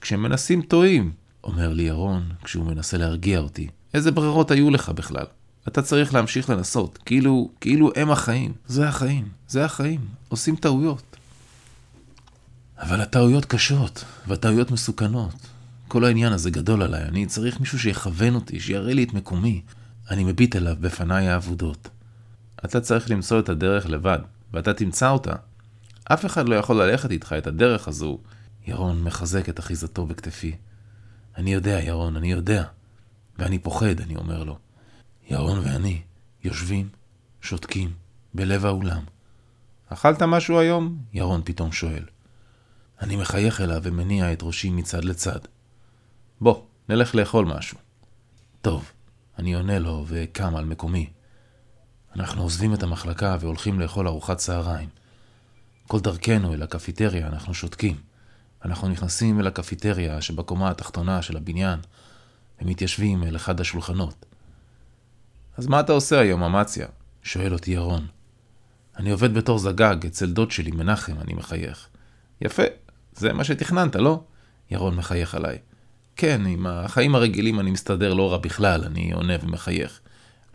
כשמנסים 0.00 0.62
טועים, 0.62 1.12
אומר 1.44 1.72
לי 1.72 1.82
ירון, 1.82 2.32
כשהוא 2.44 2.66
מנסה 2.66 2.96
להרגיע 2.96 3.38
אותי. 3.38 3.68
איזה 3.94 4.10
ברירות 4.10 4.50
היו 4.50 4.70
לך 4.70 4.88
בכלל? 4.88 5.26
אתה 5.68 5.82
צריך 5.82 6.14
להמשיך 6.14 6.50
לנסות, 6.50 6.98
כאילו, 7.06 7.50
כאילו 7.60 7.90
הם 7.96 8.10
החיים. 8.10 8.52
זה 8.66 8.88
החיים, 8.88 9.28
זה 9.48 9.64
החיים. 9.64 10.00
עושים 10.28 10.56
טעויות. 10.56 11.16
אבל 12.78 13.00
הטעויות 13.00 13.44
קשות, 13.44 14.04
והטעויות 14.26 14.70
מסוכנות. 14.70 15.34
כל 15.94 16.04
העניין 16.04 16.32
הזה 16.32 16.50
גדול 16.50 16.82
עליי, 16.82 17.02
אני 17.02 17.26
צריך 17.26 17.60
מישהו 17.60 17.78
שיכוון 17.78 18.34
אותי, 18.34 18.60
שיראה 18.60 18.94
לי 18.94 19.04
את 19.04 19.12
מקומי. 19.12 19.62
אני 20.10 20.24
מביט 20.24 20.56
אליו 20.56 20.76
בפניי 20.80 21.28
האבודות. 21.28 21.88
אתה 22.64 22.80
צריך 22.80 23.10
למצוא 23.10 23.40
את 23.40 23.48
הדרך 23.48 23.86
לבד, 23.86 24.18
ואתה 24.52 24.74
תמצא 24.74 25.10
אותה. 25.10 25.32
אף 26.04 26.26
אחד 26.26 26.48
לא 26.48 26.54
יכול 26.54 26.82
ללכת 26.82 27.10
איתך 27.10 27.34
את 27.38 27.46
הדרך 27.46 27.88
הזו. 27.88 28.18
ירון 28.66 29.02
מחזק 29.02 29.48
את 29.48 29.60
אחיזתו 29.60 30.06
בכתפי. 30.06 30.56
אני 31.36 31.54
יודע, 31.54 31.80
ירון, 31.80 32.16
אני 32.16 32.32
יודע. 32.32 32.64
ואני 33.38 33.58
פוחד, 33.58 34.00
אני 34.00 34.16
אומר 34.16 34.44
לו. 34.44 34.58
ירון 35.30 35.58
ואני 35.58 36.00
יושבים, 36.44 36.88
שותקים, 37.40 37.92
בלב 38.34 38.66
האולם. 38.66 39.02
אכלת 39.88 40.22
משהו 40.22 40.58
היום? 40.58 40.98
ירון 41.12 41.42
פתאום 41.44 41.72
שואל. 41.72 42.04
אני 43.02 43.16
מחייך 43.16 43.60
אליו 43.60 43.80
ומניע 43.82 44.32
את 44.32 44.42
ראשי 44.42 44.70
מצד 44.70 45.04
לצד. 45.04 45.53
בוא, 46.44 46.62
נלך 46.88 47.14
לאכול 47.14 47.44
משהו. 47.44 47.78
טוב, 48.62 48.92
אני 49.38 49.54
עונה 49.54 49.78
לו 49.78 50.04
וקם 50.08 50.56
על 50.56 50.64
מקומי. 50.64 51.10
אנחנו 52.16 52.42
עוזבים 52.42 52.74
את 52.74 52.82
המחלקה 52.82 53.36
והולכים 53.40 53.80
לאכול 53.80 54.08
ארוחת 54.08 54.36
צהריים. 54.36 54.88
כל 55.86 56.00
דרכנו 56.00 56.54
אל 56.54 56.62
הקפיטריה 56.62 57.26
אנחנו 57.26 57.54
שותקים. 57.54 57.96
אנחנו 58.64 58.88
נכנסים 58.88 59.40
אל 59.40 59.46
הקפיטריה 59.46 60.20
שבקומה 60.20 60.70
התחתונה 60.70 61.22
של 61.22 61.36
הבניין 61.36 61.78
ומתיישבים 62.62 63.24
אל 63.24 63.36
אחד 63.36 63.60
השולחנות. 63.60 64.26
אז 65.56 65.66
מה 65.66 65.80
אתה 65.80 65.92
עושה 65.92 66.20
היום, 66.20 66.42
אמציה? 66.42 66.86
שואל 67.22 67.52
אותי 67.52 67.70
ירון. 67.70 68.06
אני 68.96 69.10
עובד 69.10 69.34
בתור 69.34 69.58
זגג 69.58 70.06
אצל 70.06 70.32
דוד 70.32 70.50
שלי, 70.50 70.70
מנחם, 70.70 71.20
אני 71.20 71.34
מחייך. 71.34 71.88
יפה, 72.40 72.62
זה 73.12 73.32
מה 73.32 73.44
שתכננת, 73.44 73.96
לא? 73.96 74.24
ירון 74.70 74.96
מחייך 74.96 75.34
עליי. 75.34 75.58
כן, 76.16 76.46
עם 76.46 76.66
החיים 76.66 77.14
הרגילים 77.14 77.60
אני 77.60 77.70
מסתדר 77.70 78.14
לא 78.14 78.32
רע 78.32 78.38
בכלל, 78.38 78.84
אני 78.84 79.12
עונה 79.12 79.34
ומחייך. 79.42 80.00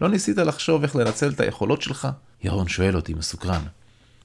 לא 0.02 0.10
ניסית 0.10 0.38
לחשוב 0.38 0.84
איך 0.84 0.96
לנצל 0.96 1.30
את 1.30 1.40
היכולות 1.40 1.82
שלך? 1.82 2.08
ירון 2.44 2.68
שואל 2.68 2.96
אותי 2.96 3.14
מסוקרן. 3.14 3.62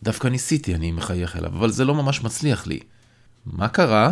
דווקא 0.02 0.28
ניסיתי, 0.28 0.74
אני 0.74 0.92
מחייך 0.92 1.36
אליו, 1.36 1.50
אבל 1.50 1.70
זה 1.70 1.84
לא 1.84 1.94
ממש 1.94 2.22
מצליח 2.22 2.66
לי. 2.66 2.80
מה 3.46 3.68
קרה? 3.68 4.10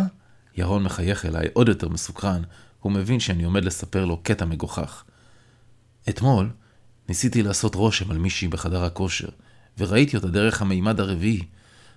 ירון 0.57 0.83
מחייך 0.83 1.25
אליי 1.25 1.47
עוד 1.53 1.67
יותר 1.67 1.89
מסוקרן, 1.89 2.41
הוא 2.79 2.91
מבין 2.91 3.19
שאני 3.19 3.43
עומד 3.43 3.65
לספר 3.65 4.05
לו 4.05 4.17
קטע 4.23 4.45
מגוחך. 4.45 5.03
אתמול 6.09 6.49
ניסיתי 7.09 7.43
לעשות 7.43 7.75
רושם 7.75 8.11
על 8.11 8.17
מישהי 8.17 8.47
בחדר 8.47 8.83
הכושר, 8.83 9.29
וראיתי 9.77 10.15
אותה 10.15 10.27
דרך 10.27 10.61
המימד 10.61 10.99
הרביעי. 10.99 11.43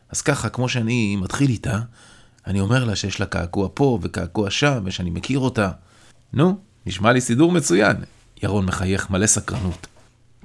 אז 0.09 0.23
ככה, 0.23 0.49
כמו 0.49 0.68
שאני 0.68 1.16
מתחיל 1.16 1.50
איתה, 1.50 1.80
אני 2.46 2.60
אומר 2.60 2.84
לה 2.84 2.96
שיש 2.96 3.20
לה 3.20 3.26
קעקוע 3.26 3.68
פה 3.74 3.98
וקעקוע 4.02 4.50
שם, 4.50 4.82
ושאני 4.84 5.10
מכיר 5.10 5.38
אותה. 5.38 5.70
נו, 6.32 6.58
נשמע 6.86 7.12
לי 7.12 7.20
סידור 7.20 7.52
מצוין. 7.52 7.96
ירון 8.42 8.66
מחייך 8.66 9.10
מלא 9.10 9.26
סקרנות. 9.26 9.86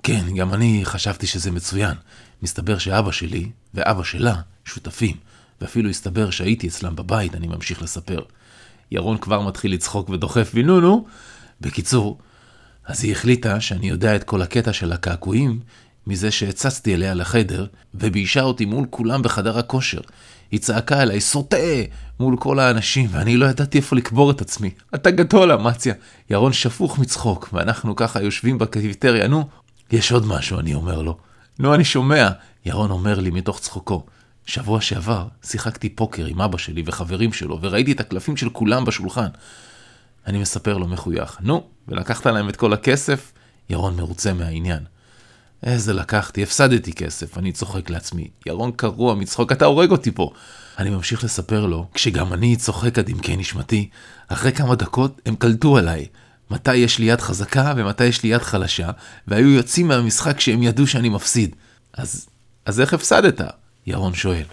כן, 0.04 0.36
גם 0.36 0.54
אני 0.54 0.82
חשבתי 0.84 1.28
שזה 1.28 1.52
מצוין. 1.52 1.96
מסתבר 2.42 2.78
שאבא 2.78 3.12
שלי 3.12 3.50
ואבא 3.74 4.04
שלה 4.04 4.36
שותפים, 4.66 5.16
ואפילו 5.62 5.90
הסתבר 5.90 6.30
שהייתי 6.30 6.68
אצלם 6.68 6.96
בבית, 6.96 7.36
אני 7.36 7.48
ממשיך 7.48 7.82
לספר. 7.82 8.20
ירון 8.92 9.18
כבר 9.18 9.42
מתחיל 9.42 9.74
לצחוק 9.74 10.10
ודוחף 10.10 10.54
בי, 10.54 10.64
נו. 10.64 11.06
בקיצור, 11.62 12.18
אז 12.86 13.04
היא 13.04 13.12
החליטה 13.12 13.62
שאני 13.62 13.90
יודע 13.90 14.16
את 14.16 14.24
כל 14.24 14.42
הקטע 14.42 14.74
של 14.74 14.92
הקעקועים 14.92 15.60
מזה 16.08 16.32
שהצצתי 16.32 16.96
אליה 16.96 17.14
לחדר, 17.14 17.66
וביישה 17.94 18.42
אותי 18.42 18.66
מול 18.66 18.86
כולם 18.90 19.22
בחדר 19.22 19.60
הכושר. 19.60 20.02
היא 20.52 20.60
צעקה 20.60 21.02
אליי, 21.02 21.22
סוטה! 21.22 21.58
מול 22.20 22.38
כל 22.38 22.60
האנשים, 22.60 23.10
ואני 23.12 23.38
לא 23.38 23.46
ידעתי 23.46 23.78
איפה 23.78 23.96
לקבור 23.96 24.32
את 24.32 24.42
עצמי. 24.42 24.70
אתה 24.96 25.12
גדול, 25.12 25.52
אמציה. 25.52 25.94
ירון 26.30 26.54
שפוך 26.54 27.00
מצחוק, 27.00 27.50
ואנחנו 27.54 27.96
ככה 27.96 28.22
יושבים 28.22 28.58
בקפיטריה. 28.58 29.28
נו, 29.28 29.48
יש 29.92 30.12
עוד 30.12 30.26
משהו, 30.26 30.60
אני 30.60 30.74
אומר 30.74 31.02
לו. 31.02 31.18
נו, 31.60 31.76
אני 31.76 31.84
שומע. 31.84 32.30
ירון 32.66 32.92
אומר 32.92 33.20
לי 33.20 33.30
מתוך 33.30 33.60
צחוקו. 33.60 34.06
שבוע 34.46 34.82
שעבר 34.82 35.28
שיחקתי 35.44 35.90
פוקר 35.90 36.26
עם 36.26 36.42
אבא 36.42 36.58
שלי 36.58 36.84
וחברים 36.86 37.34
שלו, 37.34 37.60
וראיתי 37.62 37.92
את 37.92 38.00
הקלפים 38.00 38.38
של 38.38 38.50
כולם 38.50 38.86
בשולחן. 38.86 39.28
אני 40.28 40.38
מספר 40.38 40.78
לו 40.78 40.88
מחוייך. 40.88 41.38
נו, 41.42 41.64
ולקחת 41.88 42.26
להם 42.26 42.50
את 42.50 42.56
כל 42.56 42.74
הכסף? 42.74 43.32
ירון 43.70 43.96
מרוצה 43.96 44.34
מהעניין. 44.34 44.84
איזה 45.64 45.94
לקחתי, 45.94 46.44
הפסדתי 46.44 46.94
כסף, 46.94 47.38
אני 47.38 47.52
צוחק 47.52 47.90
לעצמי. 47.90 48.28
ירון 48.46 48.72
קרוע 48.72 49.16
מצחוק, 49.16 49.52
אתה 49.52 49.66
הורג 49.66 49.92
אותי 49.92 50.12
פה. 50.12 50.32
אני 50.78 50.90
ממשיך 50.90 51.24
לספר 51.24 51.66
לו, 51.66 51.88
כשגם 51.94 52.34
אני 52.34 52.56
צוחק 52.56 53.00
עד 53.00 53.10
עמקי 53.10 53.36
נשמתי, 53.36 53.90
אחרי 54.28 54.52
כמה 54.52 54.76
דקות 54.76 55.22
הם 55.26 55.36
קלטו 55.36 55.78
עליי. 55.78 56.06
מתי 56.52 56.76
יש 56.76 57.00
לי 57.00 57.06
יד 57.06 57.22
חזקה 57.22 57.74
ומתי 57.78 58.06
יש 58.06 58.24
לי 58.24 58.30
יד 58.30 58.42
חלשה, 58.42 58.90
והיו 59.28 59.50
יוצאים 59.50 59.88
מהמשחק 59.88 60.38
כשהם 60.38 60.64
ידעו 60.64 60.88
שאני 60.88 61.10
מפסיד. 61.10 61.56
אז, 61.94 62.28
אז 62.66 62.82
איך 62.82 62.94
הפסדת? 62.94 63.42
ירון 63.88 64.14
שואל. 64.14 64.44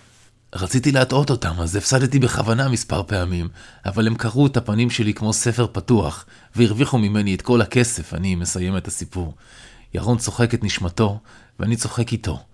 רציתי 0.54 0.92
להטעות 0.92 1.30
אותם, 1.30 1.54
אז 1.58 1.76
הפסדתי 1.76 2.18
בכוונה 2.18 2.68
מספר 2.68 3.02
פעמים, 3.02 3.48
אבל 3.86 4.06
הם 4.06 4.14
קראו 4.14 4.46
את 4.46 4.56
הפנים 4.56 4.90
שלי 4.90 5.14
כמו 5.14 5.32
ספר 5.32 5.66
פתוח, 5.72 6.24
והרוויחו 6.56 6.98
ממני 6.98 7.34
את 7.34 7.42
כל 7.42 7.60
הכסף, 7.60 8.14
אני 8.14 8.34
מסיים 8.34 8.76
את 8.76 8.88
הסיפור. 8.88 9.34
ירון 9.94 10.18
צוחק 10.18 10.54
את 10.54 10.64
נשמתו, 10.64 11.20
ואני 11.58 11.76
צוחק 11.76 12.12
איתו, 12.12 12.44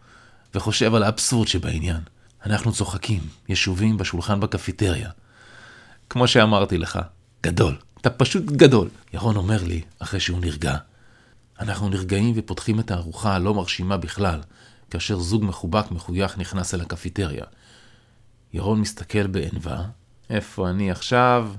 וחושב 0.55 0.95
על 0.95 1.03
האבסורד 1.03 1.49
שבעניין. 1.49 2.01
אנחנו 2.47 2.73
צוחקים, 2.73 3.21
ישובים 3.49 3.97
בשולחן 3.97 4.41
בקפיטריה. 4.41 5.11
כמו 6.11 6.29
שאמרתי 6.29 6.79
לך, 6.79 6.99
גדול. 7.43 7.77
אתה 8.01 8.11
פשוט 8.11 8.45
גדול. 8.45 8.89
ירון 9.13 9.37
אומר 9.37 9.65
לי, 9.65 9.81
אחרי 9.99 10.21
שהוא 10.21 10.41
נרגע, 10.41 10.77
אנחנו 11.61 11.89
נרגעים 11.89 12.33
ופותחים 12.37 12.81
את 12.81 12.91
הארוחה 12.91 13.35
הלא 13.35 13.55
מרשימה 13.55 13.97
בכלל, 13.97 14.41
כאשר 14.91 15.19
זוג 15.19 15.45
מחובק 15.45 15.91
מחוייך 15.91 16.39
נכנס 16.39 16.75
אל 16.75 16.81
הקפיטריה. 16.81 17.45
ירון 18.53 18.81
מסתכל 18.81 19.27
בענווה, 19.27 19.85
איפה 20.31 20.71
אני 20.71 20.91
עכשיו 20.91 21.53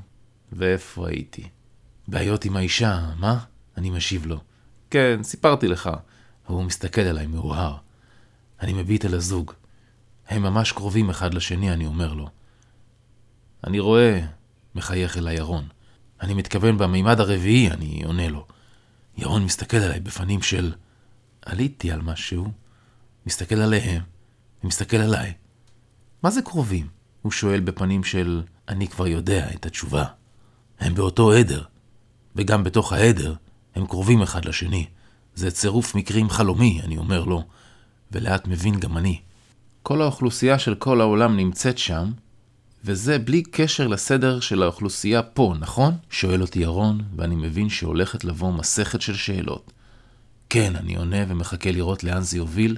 ואיפה 0.51 1.07
הייתי. 1.07 1.49
בעיות 2.07 2.45
עם 2.45 2.57
האישה, 2.57 3.09
מה? 3.17 3.39
אני 3.77 3.89
משיב 3.89 4.25
לו. 4.25 4.39
כן, 4.95 5.23
סיפרתי 5.23 5.67
לך. 5.67 5.89
והוא 6.49 6.63
מסתכל 6.63 7.01
עליי 7.01 7.27
מאוהר. 7.27 7.77
אני 8.61 8.73
מביט 8.73 9.05
אל 9.05 9.13
הזוג. 9.15 9.51
הם 10.27 10.43
ממש 10.43 10.71
קרובים 10.71 11.09
אחד 11.09 11.33
לשני, 11.33 11.73
אני 11.73 11.85
אומר 11.85 12.13
לו. 12.13 12.29
אני 13.63 13.79
רואה, 13.79 14.25
מחייך 14.75 15.17
אליי 15.17 15.35
ירון. 15.35 15.67
אני 16.21 16.33
מתכוון 16.33 16.77
במימד 16.77 17.19
הרביעי, 17.19 17.71
אני 17.71 18.01
עונה 18.05 18.27
לו. 18.29 18.45
ירון 19.17 19.43
מסתכל 19.43 19.77
עליי 19.77 19.99
בפנים 19.99 20.41
של... 20.41 20.73
עליתי 21.41 21.91
על 21.91 22.01
משהו, 22.01 22.51
מסתכל 23.25 23.55
עליהם, 23.55 24.01
ומסתכל 24.63 24.97
עליי. 24.97 25.33
מה 26.23 26.31
זה 26.31 26.41
קרובים? 26.41 26.87
הוא 27.21 27.31
שואל 27.31 27.59
בפנים 27.59 28.03
של... 28.03 28.43
אני 28.69 28.87
כבר 28.87 29.07
יודע 29.07 29.49
את 29.55 29.65
התשובה. 29.65 30.05
הם 30.79 30.95
באותו 30.95 31.31
עדר, 31.31 31.63
וגם 32.35 32.63
בתוך 32.63 32.93
העדר 32.93 33.35
הם 33.75 33.85
קרובים 33.85 34.21
אחד 34.21 34.45
לשני. 34.45 34.85
זה 35.35 35.51
צירוף 35.51 35.95
מקרים 35.95 36.29
חלומי, 36.29 36.81
אני 36.83 36.97
אומר 36.97 37.23
לו, 37.23 37.43
ולאט 38.11 38.47
מבין 38.47 38.79
גם 38.79 38.97
אני. 38.97 39.19
כל 39.83 40.01
האוכלוסייה 40.01 40.59
של 40.59 40.75
כל 40.75 41.01
העולם 41.01 41.37
נמצאת 41.37 41.77
שם, 41.77 42.11
וזה 42.83 43.19
בלי 43.19 43.43
קשר 43.43 43.87
לסדר 43.87 44.39
של 44.39 44.63
האוכלוסייה 44.63 45.21
פה, 45.21 45.53
נכון? 45.59 45.93
שואל 46.09 46.41
אותי 46.41 46.59
ירון, 46.59 47.01
ואני 47.15 47.35
מבין 47.35 47.69
שהולכת 47.69 48.23
לבוא 48.23 48.53
מסכת 48.53 49.01
של 49.01 49.15
שאלות. 49.15 49.71
כן, 50.49 50.75
אני 50.75 50.95
עונה 50.95 51.17
ומחכה 51.27 51.71
לראות 51.71 52.03
לאן 52.03 52.21
זה 52.21 52.37
יוביל, 52.37 52.77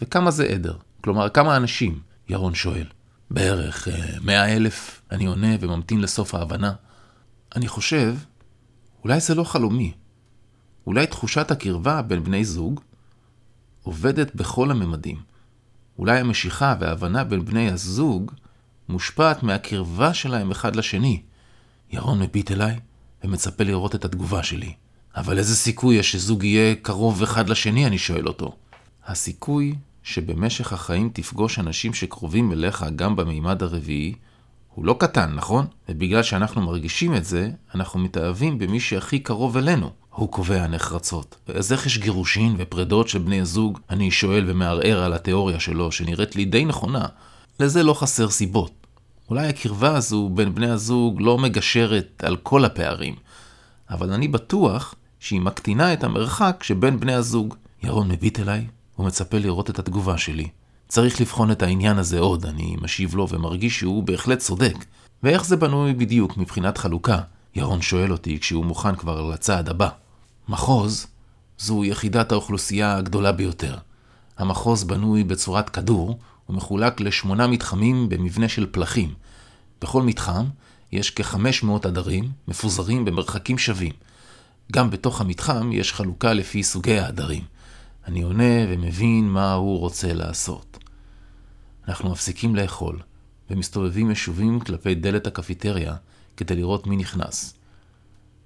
וכמה 0.00 0.30
זה 0.30 0.44
עדר? 0.44 0.76
כלומר, 1.00 1.28
כמה 1.28 1.56
אנשים? 1.56 2.00
ירון 2.28 2.54
שואל. 2.54 2.86
בערך 3.30 3.88
אה, 3.88 4.18
מאה 4.20 4.56
אלף, 4.56 5.00
אני 5.10 5.26
עונה 5.26 5.56
וממתין 5.60 6.00
לסוף 6.00 6.34
ההבנה. 6.34 6.72
אני 7.56 7.68
חושב, 7.68 8.14
אולי 9.04 9.20
זה 9.20 9.34
לא 9.34 9.44
חלומי. 9.44 9.92
אולי 10.88 11.06
תחושת 11.06 11.50
הקרבה 11.50 12.02
בין 12.02 12.24
בני 12.24 12.44
זוג 12.44 12.80
עובדת 13.82 14.34
בכל 14.34 14.70
הממדים. 14.70 15.16
אולי 15.98 16.18
המשיכה 16.18 16.74
וההבנה 16.80 17.24
בין 17.24 17.44
בני 17.44 17.70
הזוג 17.70 18.32
מושפעת 18.88 19.42
מהקרבה 19.42 20.14
שלהם 20.14 20.50
אחד 20.50 20.76
לשני. 20.76 21.22
ירון 21.90 22.22
מביט 22.22 22.50
אליי 22.50 22.78
ומצפה 23.24 23.64
לראות 23.64 23.94
את 23.94 24.04
התגובה 24.04 24.42
שלי. 24.42 24.72
אבל 25.16 25.38
איזה 25.38 25.56
סיכוי 25.56 25.96
יש 25.96 26.12
שזוג 26.12 26.44
יהיה 26.44 26.74
קרוב 26.74 27.22
אחד 27.22 27.48
לשני, 27.48 27.86
אני 27.86 27.98
שואל 27.98 28.26
אותו. 28.26 28.56
הסיכוי 29.06 29.74
שבמשך 30.02 30.72
החיים 30.72 31.10
תפגוש 31.12 31.58
אנשים 31.58 31.94
שקרובים 31.94 32.52
אליך 32.52 32.86
גם 32.96 33.16
במימד 33.16 33.62
הרביעי, 33.62 34.14
הוא 34.74 34.84
לא 34.84 34.96
קטן, 35.00 35.34
נכון? 35.34 35.66
ובגלל 35.88 36.22
שאנחנו 36.22 36.60
מרגישים 36.62 37.14
את 37.14 37.24
זה, 37.24 37.50
אנחנו 37.74 38.00
מתאהבים 38.00 38.58
במי 38.58 38.80
שהכי 38.80 39.18
קרוב 39.18 39.56
אלינו. 39.56 39.97
הוא 40.18 40.28
קובע 40.28 40.66
נחרצות. 40.66 41.36
אז 41.54 41.72
איך 41.72 41.86
יש 41.86 41.98
גירושין 41.98 42.54
ופרדות 42.58 43.08
של 43.08 43.18
בני 43.18 43.44
זוג? 43.44 43.78
אני 43.90 44.10
שואל 44.10 44.44
ומערער 44.48 45.02
על 45.02 45.12
התיאוריה 45.12 45.60
שלו, 45.60 45.92
שנראית 45.92 46.36
לי 46.36 46.44
די 46.44 46.64
נכונה. 46.64 47.06
לזה 47.60 47.82
לא 47.82 47.94
חסר 47.94 48.30
סיבות. 48.30 48.72
אולי 49.30 49.48
הקרבה 49.48 49.96
הזו 49.96 50.30
בין 50.34 50.54
בני 50.54 50.70
הזוג 50.70 51.20
לא 51.20 51.38
מגשרת 51.38 52.24
על 52.26 52.36
כל 52.36 52.64
הפערים, 52.64 53.14
אבל 53.90 54.12
אני 54.12 54.28
בטוח 54.28 54.94
שהיא 55.20 55.40
מקטינה 55.40 55.92
את 55.92 56.04
המרחק 56.04 56.62
שבין 56.62 57.00
בני 57.00 57.14
הזוג. 57.14 57.54
ירון 57.82 58.08
מביט 58.08 58.40
אליי 58.40 58.66
ומצפה 58.98 59.38
לראות 59.38 59.70
את 59.70 59.78
התגובה 59.78 60.18
שלי. 60.18 60.48
צריך 60.88 61.20
לבחון 61.20 61.50
את 61.50 61.62
העניין 61.62 61.98
הזה 61.98 62.18
עוד, 62.18 62.46
אני 62.46 62.76
משיב 62.82 63.14
לו 63.14 63.28
ומרגיש 63.28 63.78
שהוא 63.78 64.02
בהחלט 64.02 64.38
צודק. 64.38 64.84
ואיך 65.22 65.44
זה 65.44 65.56
בנוי 65.56 65.92
בדיוק 65.92 66.36
מבחינת 66.36 66.78
חלוקה? 66.78 67.18
ירון 67.54 67.82
שואל 67.82 68.12
אותי 68.12 68.38
כשהוא 68.40 68.64
מוכן 68.64 68.94
כבר 68.94 69.30
לצעד 69.30 69.68
הבא. 69.68 69.88
מחוז 70.48 71.06
זו 71.58 71.84
יחידת 71.84 72.32
האוכלוסייה 72.32 72.96
הגדולה 72.96 73.32
ביותר. 73.32 73.76
המחוז 74.38 74.84
בנוי 74.84 75.24
בצורת 75.24 75.70
כדור 75.70 76.18
ומחולק 76.48 77.00
לשמונה 77.00 77.46
מתחמים 77.46 78.08
במבנה 78.08 78.48
של 78.48 78.66
פלחים. 78.70 79.14
בכל 79.82 80.02
מתחם 80.02 80.44
יש 80.92 81.10
כ-500 81.10 81.68
עדרים 81.82 82.30
מפוזרים 82.48 83.04
במרחקים 83.04 83.58
שווים. 83.58 83.92
גם 84.72 84.90
בתוך 84.90 85.20
המתחם 85.20 85.70
יש 85.72 85.92
חלוקה 85.92 86.32
לפי 86.32 86.62
סוגי 86.62 86.98
העדרים. 86.98 87.44
אני 88.06 88.22
עונה 88.22 88.64
ומבין 88.68 89.28
מה 89.28 89.52
הוא 89.52 89.78
רוצה 89.78 90.12
לעשות. 90.12 90.78
אנחנו 91.88 92.10
מפסיקים 92.10 92.56
לאכול, 92.56 92.98
ומסתובבים 93.50 94.10
ישובים 94.10 94.60
כלפי 94.60 94.94
דלת 94.94 95.26
הקפיטריה 95.26 95.96
כדי 96.36 96.56
לראות 96.56 96.86
מי 96.86 96.96
נכנס. 96.96 97.54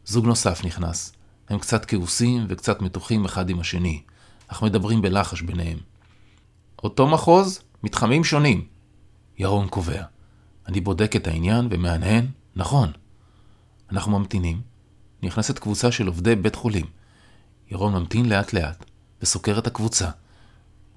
זוג 0.06 0.26
נוסף 0.26 0.64
נכנס. 0.64 1.12
הם 1.52 1.58
קצת 1.58 1.84
כעוסים 1.84 2.46
וקצת 2.48 2.82
מתוחים 2.82 3.24
אחד 3.24 3.50
עם 3.50 3.60
השני, 3.60 4.02
אך 4.48 4.62
מדברים 4.62 5.02
בלחש 5.02 5.42
ביניהם. 5.42 5.78
אותו 6.82 7.06
מחוז, 7.06 7.62
מתחמים 7.82 8.24
שונים. 8.24 8.66
ירון 9.38 9.68
קובע. 9.68 10.02
אני 10.68 10.80
בודק 10.80 11.16
את 11.16 11.26
העניין 11.26 11.68
ומהנהן, 11.70 12.26
נכון. 12.56 12.92
אנחנו 13.92 14.18
ממתינים. 14.18 14.60
נכנסת 15.22 15.58
קבוצה 15.58 15.92
של 15.92 16.06
עובדי 16.06 16.36
בית 16.36 16.54
חולים. 16.54 16.86
ירון 17.70 17.94
ממתין 17.94 18.28
לאט 18.28 18.52
לאט, 18.52 18.84
וסוקר 19.22 19.58
את 19.58 19.66
הקבוצה. 19.66 20.10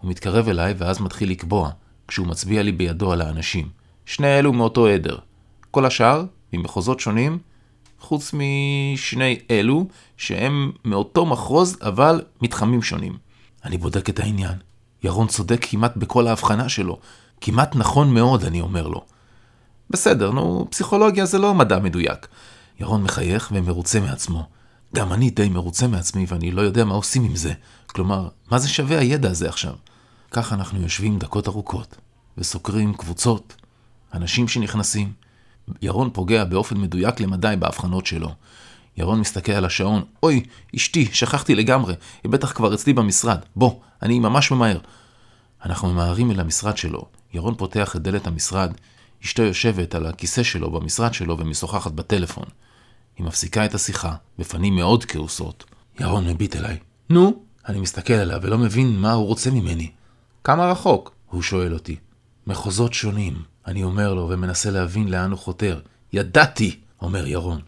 הוא 0.01 0.09
מתקרב 0.09 0.47
אליי 0.47 0.73
ואז 0.77 1.01
מתחיל 1.01 1.31
לקבוע, 1.31 1.71
כשהוא 2.07 2.27
מצביע 2.27 2.63
לי 2.63 2.71
בידו 2.71 3.11
על 3.11 3.21
האנשים. 3.21 3.69
שני 4.05 4.39
אלו 4.39 4.53
מאותו 4.53 4.87
עדר. 4.87 5.17
כל 5.71 5.85
השאר, 5.85 6.25
ממחוזות 6.53 6.99
שונים, 6.99 7.39
חוץ 7.99 8.33
משני 8.33 9.39
אלו, 9.51 9.87
שהם 10.17 10.71
מאותו 10.85 11.25
מחוז, 11.25 11.77
אבל 11.81 12.21
מתחמים 12.41 12.81
שונים. 12.81 13.17
אני 13.65 13.77
בודק 13.77 14.09
את 14.09 14.19
העניין. 14.19 14.53
ירון 15.03 15.27
צודק 15.27 15.65
כמעט 15.69 15.97
בכל 15.97 16.27
ההבחנה 16.27 16.69
שלו. 16.69 16.99
כמעט 17.41 17.75
נכון 17.75 18.13
מאוד, 18.13 18.43
אני 18.43 18.61
אומר 18.61 18.87
לו. 18.87 19.05
בסדר, 19.89 20.31
נו, 20.31 20.67
פסיכולוגיה 20.69 21.25
זה 21.25 21.37
לא 21.37 21.53
מדע 21.53 21.79
מדויק. 21.79 22.27
ירון 22.79 23.03
מחייך 23.03 23.49
ומרוצה 23.53 23.99
מעצמו. 23.99 24.47
גם 24.95 25.13
אני 25.13 25.29
די 25.29 25.49
מרוצה 25.49 25.87
מעצמי 25.87 26.25
ואני 26.27 26.51
לא 26.51 26.61
יודע 26.61 26.85
מה 26.85 26.93
עושים 26.93 27.23
עם 27.23 27.35
זה. 27.35 27.53
כלומר, 27.87 28.29
מה 28.51 28.59
זה 28.59 28.69
שווה 28.69 28.99
הידע 28.99 29.29
הזה 29.29 29.49
עכשיו? 29.49 29.73
ככה 30.31 30.55
אנחנו 30.55 30.81
יושבים 30.81 31.19
דקות 31.19 31.47
ארוכות, 31.47 31.95
וסוקרים 32.37 32.93
קבוצות, 32.93 33.55
אנשים 34.13 34.47
שנכנסים. 34.47 35.24
ירון 35.81 36.09
פוגע 36.13 36.43
באופן 36.43 36.77
מדויק 36.77 37.19
למדי 37.19 37.55
בהבחנות 37.59 38.05
שלו. 38.05 38.29
ירון 38.97 39.19
מסתכל 39.19 39.51
על 39.51 39.65
השעון, 39.65 40.01
אוי, 40.23 40.43
אשתי, 40.75 41.05
שכחתי 41.13 41.55
לגמרי, 41.55 41.93
היא 42.23 42.31
בטח 42.31 42.51
כבר 42.51 42.73
אצלי 42.73 42.93
במשרד. 42.93 43.39
בוא, 43.55 43.79
אני 44.01 44.19
ממש 44.19 44.51
ממהר. 44.51 44.77
אנחנו 45.65 45.93
ממהרים 45.93 46.31
אל 46.31 46.39
המשרד 46.39 46.77
שלו. 46.77 47.05
ירון 47.33 47.55
פותח 47.55 47.95
את 47.95 48.01
דלת 48.01 48.27
המשרד, 48.27 48.71
אשתו 49.23 49.43
יושבת 49.43 49.95
על 49.95 50.05
הכיסא 50.05 50.43
שלו 50.43 50.71
במשרד 50.71 51.13
שלו 51.13 51.37
ומשוחחת 51.37 51.91
בטלפון. 51.91 52.45
היא 53.17 53.25
מפסיקה 53.25 53.65
את 53.65 53.73
השיחה, 53.73 54.15
בפנים 54.39 54.75
מאוד 54.75 55.05
כעוסות. 55.05 55.63
ירון 55.99 56.27
מביט 56.27 56.55
אליי. 56.55 56.77
נו? 57.09 57.43
אני 57.67 57.79
מסתכל 57.79 58.13
עליו 58.13 58.39
ולא 58.41 58.57
מבין 58.57 58.99
מה 58.99 59.11
הוא 59.11 59.25
רוצה 59.25 59.51
ממני. 59.51 59.91
כמה 60.43 60.71
רחוק? 60.71 61.11
הוא 61.29 61.41
שואל 61.41 61.73
אותי. 61.73 61.95
מחוזות 62.47 62.93
שונים, 62.93 63.33
אני 63.67 63.83
אומר 63.83 64.13
לו 64.13 64.29
ומנסה 64.29 64.71
להבין 64.71 65.07
לאן 65.07 65.31
הוא 65.31 65.39
חותר. 65.39 65.79
ידעתי! 66.13 66.79
אומר 67.01 67.27
ירון. 67.27 67.61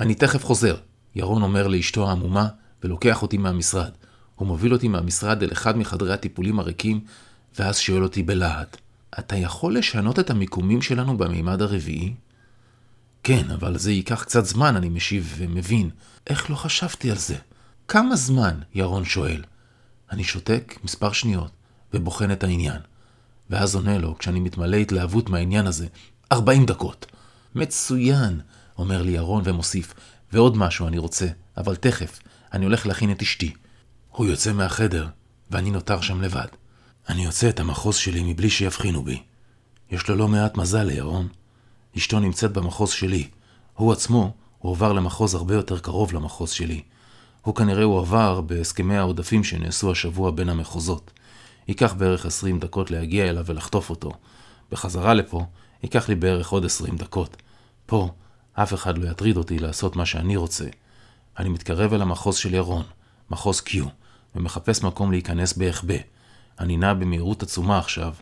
אני 0.00 0.14
תכף 0.14 0.44
חוזר. 0.44 0.76
ירון 1.14 1.42
אומר 1.42 1.66
לאשתו 1.66 2.08
העמומה 2.08 2.48
ולוקח 2.84 3.22
אותי 3.22 3.38
מהמשרד. 3.38 3.90
הוא 4.34 4.48
מוביל 4.48 4.72
אותי 4.72 4.88
מהמשרד 4.88 5.42
אל 5.42 5.52
אחד 5.52 5.76
מחדרי 5.76 6.12
הטיפולים 6.12 6.58
הריקים, 6.58 7.00
ואז 7.58 7.78
שואל 7.78 8.02
אותי 8.02 8.22
בלהט, 8.22 8.76
אתה 9.18 9.36
יכול 9.36 9.76
לשנות 9.76 10.18
את 10.18 10.30
המיקומים 10.30 10.82
שלנו 10.82 11.18
במימד 11.18 11.62
הרביעי? 11.62 12.14
כן, 13.22 13.50
אבל 13.50 13.78
זה 13.78 13.92
ייקח 13.92 14.22
קצת 14.22 14.44
זמן, 14.44 14.76
אני 14.76 14.88
משיב 14.88 15.34
ומבין. 15.36 15.90
איך 16.26 16.50
לא 16.50 16.56
חשבתי 16.56 17.10
על 17.10 17.16
זה? 17.16 17.36
כמה 17.88 18.16
זמן? 18.16 18.54
ירון 18.74 19.04
שואל. 19.04 19.42
אני 20.10 20.24
שותק 20.24 20.78
מספר 20.84 21.12
שניות 21.12 21.50
ובוחן 21.94 22.32
את 22.32 22.44
העניין. 22.44 22.80
ואז 23.50 23.74
עונה 23.74 23.98
לו, 23.98 24.18
כשאני 24.18 24.40
מתמלא 24.40 24.76
התלהבות 24.76 25.30
מהעניין 25.30 25.66
הזה, 25.66 25.86
40 26.32 26.66
דקות. 26.66 27.06
מצוין, 27.54 28.40
אומר 28.78 29.02
לי 29.02 29.12
ירון 29.12 29.42
ומוסיף, 29.44 29.94
ועוד 30.32 30.56
משהו 30.56 30.88
אני 30.88 30.98
רוצה, 30.98 31.26
אבל 31.56 31.76
תכף, 31.76 32.20
אני 32.52 32.64
הולך 32.64 32.86
להכין 32.86 33.10
את 33.10 33.22
אשתי. 33.22 33.52
הוא 34.10 34.26
יוצא 34.26 34.52
מהחדר, 34.52 35.06
ואני 35.50 35.70
נותר 35.70 36.00
שם 36.00 36.22
לבד. 36.22 36.46
אני 37.08 37.24
יוצא 37.24 37.48
את 37.48 37.60
המחוז 37.60 37.96
שלי 37.96 38.22
מבלי 38.32 38.50
שיבחינו 38.50 39.04
בי. 39.04 39.22
יש 39.90 40.08
לו 40.08 40.16
לא 40.16 40.28
מעט 40.28 40.56
מזל 40.56 40.82
לירון. 40.82 41.28
אשתו 41.96 42.20
נמצאת 42.20 42.52
במחוז 42.52 42.90
שלי. 42.90 43.28
הוא 43.74 43.92
עצמו 43.92 44.34
הועבר 44.58 44.92
למחוז 44.92 45.34
הרבה 45.34 45.54
יותר 45.54 45.78
קרוב 45.78 46.12
למחוז 46.12 46.50
שלי. 46.50 46.82
הוא 47.42 47.54
כנראה 47.54 47.84
הועבר 47.84 48.40
בהסכמי 48.40 48.96
העודפים 48.96 49.44
שנעשו 49.44 49.90
השבוע 49.92 50.30
בין 50.30 50.48
המחוזות. 50.48 51.10
ייקח 51.68 51.92
בערך 51.92 52.26
20 52.26 52.58
דקות 52.58 52.90
להגיע 52.90 53.30
אליו 53.30 53.46
ולחטוף 53.46 53.90
אותו. 53.90 54.12
בחזרה 54.72 55.14
לפה, 55.14 55.44
ייקח 55.82 56.08
לי 56.08 56.14
בערך 56.14 56.48
עוד 56.48 56.64
20 56.64 56.96
דקות. 56.96 57.36
פה, 57.86 58.10
אף 58.52 58.74
אחד 58.74 58.98
לא 58.98 59.10
יטריד 59.10 59.36
אותי 59.36 59.58
לעשות 59.58 59.96
מה 59.96 60.06
שאני 60.06 60.36
רוצה. 60.36 60.64
אני 61.38 61.48
מתקרב 61.48 61.92
אל 61.92 62.02
המחוז 62.02 62.36
של 62.36 62.54
ירון, 62.54 62.84
מחוז 63.30 63.62
Q, 63.66 63.76
ומחפש 64.34 64.82
מקום 64.82 65.10
להיכנס 65.10 65.52
בהחבא. 65.52 65.94
אני 66.60 66.76
נע 66.76 66.94
במהירות 66.94 67.42
עצומה 67.42 67.78
עכשיו, 67.78 68.14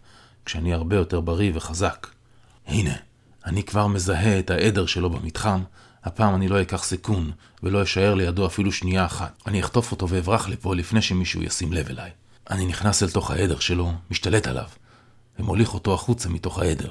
כשאני 0.45 0.75
הרבה 0.75 0.97
יותר 0.97 1.21
בריא 1.21 1.53
וחזק. 1.55 2.07
הנה, 2.67 2.95
אני 3.47 3.63
כבר 3.63 3.87
מזהה 3.87 4.39
את 4.39 4.51
העדר 4.51 4.87
שלו 4.87 5.11
במתחם, 5.11 5.63
הפעם 6.05 6.35
אני 6.35 6.49
לא 6.49 6.63
אקח 6.63 6.85
סיכון, 6.85 7.31
ולא 7.63 7.83
אשאר 7.83 8.15
לידו 8.15 8.47
אפילו 8.47 8.73
שנייה 8.73 9.07
אחת. 9.07 9.43
אני 9.47 9.61
אחטוף 9.61 9.93
אותו 9.93 10.09
ואברח 10.09 10.49
לפה 10.49 10.75
לפני 10.75 11.03
שמישהו 11.03 11.43
ישים 11.43 11.73
לב 11.73 11.89
אליי. 11.89 12.11
אני 12.51 12.67
נכנס 12.67 13.03
אל 13.03 13.11
תוך 13.11 13.31
העדר 13.31 13.59
שלו, 13.59 13.93
משתלט 14.11 14.47
עליו, 14.47 14.69
ומוליך 15.39 15.75
אותו 15.75 15.95
החוצה 15.95 16.29
מתוך 16.29 16.59
העדר. 16.59 16.91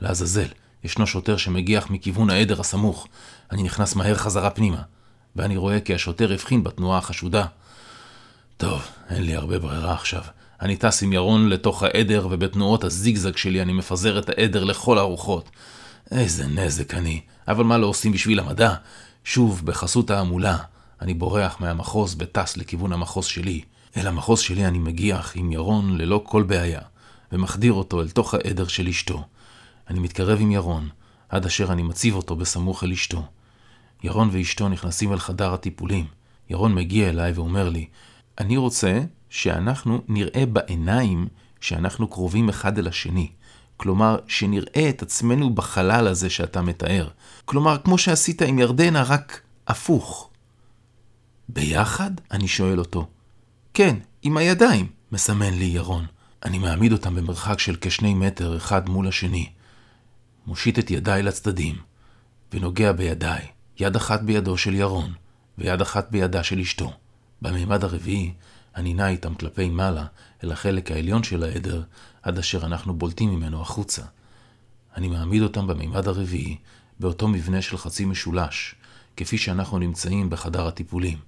לעזאזל, 0.00 0.48
ישנו 0.84 1.06
שוטר 1.06 1.36
שמגיח 1.36 1.90
מכיוון 1.90 2.30
העדר 2.30 2.60
הסמוך. 2.60 3.06
אני 3.52 3.62
נכנס 3.62 3.96
מהר 3.96 4.14
חזרה 4.14 4.50
פנימה, 4.50 4.82
ואני 5.36 5.56
רואה 5.56 5.80
כי 5.80 5.94
השוטר 5.94 6.32
הבחין 6.32 6.64
בתנועה 6.64 6.98
החשודה. 6.98 7.46
טוב, 8.56 8.82
אין 9.10 9.22
לי 9.22 9.36
הרבה 9.36 9.58
ברירה 9.58 9.92
עכשיו. 9.92 10.22
אני 10.60 10.76
טס 10.76 11.02
עם 11.02 11.12
ירון 11.12 11.48
לתוך 11.48 11.82
העדר, 11.82 12.28
ובתנועות 12.30 12.84
הזיגזג 12.84 13.36
שלי 13.36 13.62
אני 13.62 13.72
מפזר 13.72 14.18
את 14.18 14.28
העדר 14.28 14.64
לכל 14.64 14.98
הרוחות. 14.98 15.50
איזה 16.10 16.46
נזק 16.46 16.94
אני, 16.94 17.20
אבל 17.48 17.64
מה 17.64 17.78
לא 17.78 17.86
עושים 17.86 18.12
בשביל 18.12 18.40
המדע? 18.40 18.74
שוב, 19.24 19.62
בחסות 19.64 20.10
ההמולה, 20.10 20.56
אני 21.02 21.14
בורח 21.14 21.56
מהמחוז 21.60 22.16
וטס 22.18 22.56
לכיוון 22.56 22.92
המחוז 22.92 23.26
שלי. 23.26 23.62
אל 23.96 24.06
המחוז 24.06 24.40
שלי 24.40 24.66
אני 24.66 24.78
מגיח 24.78 25.32
עם 25.34 25.52
ירון 25.52 25.96
ללא 25.98 26.22
כל 26.24 26.42
בעיה, 26.42 26.80
ומחדיר 27.32 27.72
אותו 27.72 28.00
אל 28.00 28.08
תוך 28.08 28.34
העדר 28.34 28.66
של 28.66 28.88
אשתו. 28.88 29.24
אני 29.90 29.98
מתקרב 29.98 30.38
עם 30.40 30.50
ירון, 30.52 30.88
עד 31.28 31.46
אשר 31.46 31.72
אני 31.72 31.82
מציב 31.82 32.14
אותו 32.14 32.36
בסמוך 32.36 32.84
אל 32.84 32.92
אשתו. 32.92 33.22
ירון 34.04 34.28
ואשתו 34.32 34.68
נכנסים 34.68 35.12
אל 35.12 35.18
חדר 35.18 35.54
הטיפולים. 35.54 36.06
ירון 36.50 36.74
מגיע 36.74 37.08
אליי 37.08 37.32
ואומר 37.32 37.68
לי, 37.68 37.86
אני 38.38 38.56
רוצה 38.56 39.00
שאנחנו 39.30 40.02
נראה 40.08 40.46
בעיניים 40.46 41.28
שאנחנו 41.60 42.08
קרובים 42.08 42.48
אחד 42.48 42.78
אל 42.78 42.88
השני. 42.88 43.30
כלומר, 43.76 44.18
שנראה 44.28 44.88
את 44.88 45.02
עצמנו 45.02 45.54
בחלל 45.54 46.06
הזה 46.06 46.30
שאתה 46.30 46.62
מתאר. 46.62 47.08
כלומר, 47.44 47.76
כמו 47.84 47.98
שעשית 47.98 48.42
עם 48.42 48.58
ירדנה, 48.58 49.02
רק 49.02 49.40
הפוך. 49.66 50.30
ביחד? 51.48 52.10
אני 52.30 52.48
שואל 52.48 52.78
אותו. 52.78 53.06
כן, 53.76 53.96
עם 54.22 54.36
הידיים, 54.36 54.86
מסמן 55.12 55.54
לי 55.54 55.64
ירון. 55.64 56.06
אני 56.44 56.58
מעמיד 56.58 56.92
אותם 56.92 57.14
במרחק 57.14 57.58
של 57.58 57.76
כשני 57.80 58.14
מטר 58.14 58.56
אחד 58.56 58.88
מול 58.88 59.08
השני. 59.08 59.50
מושיט 60.46 60.78
את 60.78 60.90
ידיי 60.90 61.22
לצדדים, 61.22 61.76
ונוגע 62.52 62.92
בידיי, 62.92 63.46
יד 63.80 63.96
אחת 63.96 64.22
בידו 64.22 64.58
של 64.58 64.74
ירון, 64.74 65.12
ויד 65.58 65.80
אחת 65.80 66.10
בידה 66.10 66.42
של 66.42 66.58
אשתו. 66.58 66.92
במימד 67.42 67.84
הרביעי, 67.84 68.32
אני 68.76 68.94
נע 68.94 69.08
איתם 69.08 69.34
כלפי 69.34 69.68
מעלה, 69.68 70.06
אל 70.44 70.52
החלק 70.52 70.90
העליון 70.90 71.22
של 71.22 71.42
העדר, 71.42 71.82
עד 72.22 72.38
אשר 72.38 72.66
אנחנו 72.66 72.94
בולטים 72.94 73.30
ממנו 73.30 73.60
החוצה. 73.60 74.02
אני 74.96 75.08
מעמיד 75.08 75.42
אותם 75.42 75.66
במימד 75.66 76.08
הרביעי, 76.08 76.56
באותו 77.00 77.28
מבנה 77.28 77.62
של 77.62 77.76
חצי 77.76 78.04
משולש, 78.04 78.74
כפי 79.16 79.38
שאנחנו 79.38 79.78
נמצאים 79.78 80.30
בחדר 80.30 80.66
הטיפולים. 80.66 81.18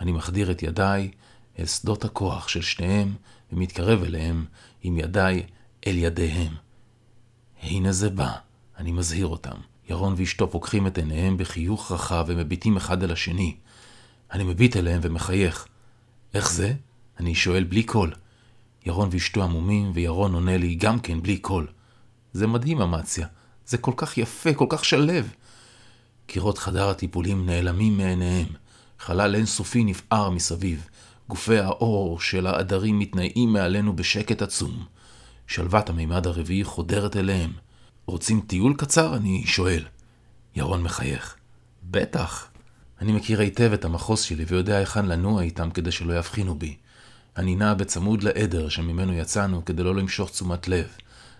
אני 0.00 0.12
מחדיר 0.12 0.50
את 0.50 0.62
ידיי 0.62 1.10
אל 1.58 1.66
שדות 1.66 2.04
הכוח 2.04 2.48
של 2.48 2.62
שניהם, 2.62 3.14
ומתקרב 3.52 4.02
אליהם 4.02 4.44
עם 4.82 4.98
ידיי 4.98 5.42
אל 5.86 5.98
ידיהם. 5.98 6.52
הנה 7.62 7.92
זה 7.92 8.10
בא, 8.10 8.32
אני 8.78 8.92
מזהיר 8.92 9.26
אותם. 9.26 9.56
ירון 9.90 10.14
ואשתו 10.16 10.50
פוקחים 10.50 10.86
את 10.86 10.98
עיניהם 10.98 11.36
בחיוך 11.36 11.92
רחב 11.92 12.24
ומביטים 12.28 12.76
אחד 12.76 13.02
אל 13.02 13.12
השני. 13.12 13.56
אני 14.32 14.44
מביט 14.44 14.76
אליהם 14.76 15.00
ומחייך. 15.02 15.66
איך 16.34 16.52
זה? 16.52 16.74
אני 17.20 17.34
שואל 17.34 17.64
בלי 17.64 17.82
קול. 17.82 18.12
ירון 18.86 19.08
ואשתו 19.12 19.42
עמומים, 19.42 19.90
וירון 19.94 20.34
עונה 20.34 20.56
לי 20.56 20.74
גם 20.74 21.00
כן 21.00 21.22
בלי 21.22 21.38
קול. 21.38 21.66
זה 22.32 22.46
מדהים, 22.46 22.82
אמציה. 22.82 23.26
זה 23.66 23.78
כל 23.78 23.92
כך 23.96 24.18
יפה, 24.18 24.54
כל 24.54 24.66
כך 24.68 24.84
שלב. 24.84 25.32
קירות 26.26 26.58
חדר 26.58 26.88
הטיפולים 26.88 27.46
נעלמים 27.46 27.96
מעיניהם. 27.96 28.46
חלל 28.98 29.34
אינסופי 29.34 29.84
נפער 29.84 30.30
מסביב. 30.30 30.88
גופי 31.28 31.58
האור 31.58 32.20
של 32.20 32.46
העדרים 32.46 32.98
מתנאים 32.98 33.52
מעלינו 33.52 33.96
בשקט 33.96 34.42
עצום. 34.42 34.84
שלוות 35.46 35.88
המימד 35.88 36.26
הרביעי 36.26 36.64
חודרת 36.64 37.16
אליהם. 37.16 37.52
רוצים 38.06 38.40
טיול 38.40 38.74
קצר? 38.76 39.16
אני 39.16 39.46
שואל. 39.46 39.84
ירון 40.56 40.82
מחייך. 40.82 41.36
בטח. 41.90 42.48
אני 43.00 43.12
מכיר 43.12 43.40
היטב 43.40 43.72
את 43.72 43.84
המחוז 43.84 44.20
שלי 44.20 44.44
ויודע 44.48 44.76
היכן 44.76 45.06
לנוע 45.06 45.42
איתם 45.42 45.70
כדי 45.70 45.90
שלא 45.90 46.18
יבחינו 46.18 46.58
בי. 46.58 46.76
אני 47.36 47.54
נע 47.54 47.74
בצמוד 47.74 48.22
לעדר 48.22 48.68
שממנו 48.68 49.12
יצאנו 49.12 49.64
כדי 49.64 49.82
לא 49.82 49.94
למשוך 49.94 50.30
תשומת 50.30 50.68
לב, 50.68 50.86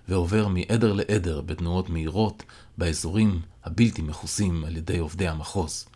ועובר 0.08 0.48
מעדר 0.48 0.92
לעדר 0.92 1.40
בתנועות 1.40 1.90
מהירות 1.90 2.42
באזורים 2.78 3.40
הבלתי 3.64 4.02
מכוסים 4.02 4.64
על 4.64 4.76
ידי 4.76 4.98
עובדי 4.98 5.28
המחוז. 5.28 5.88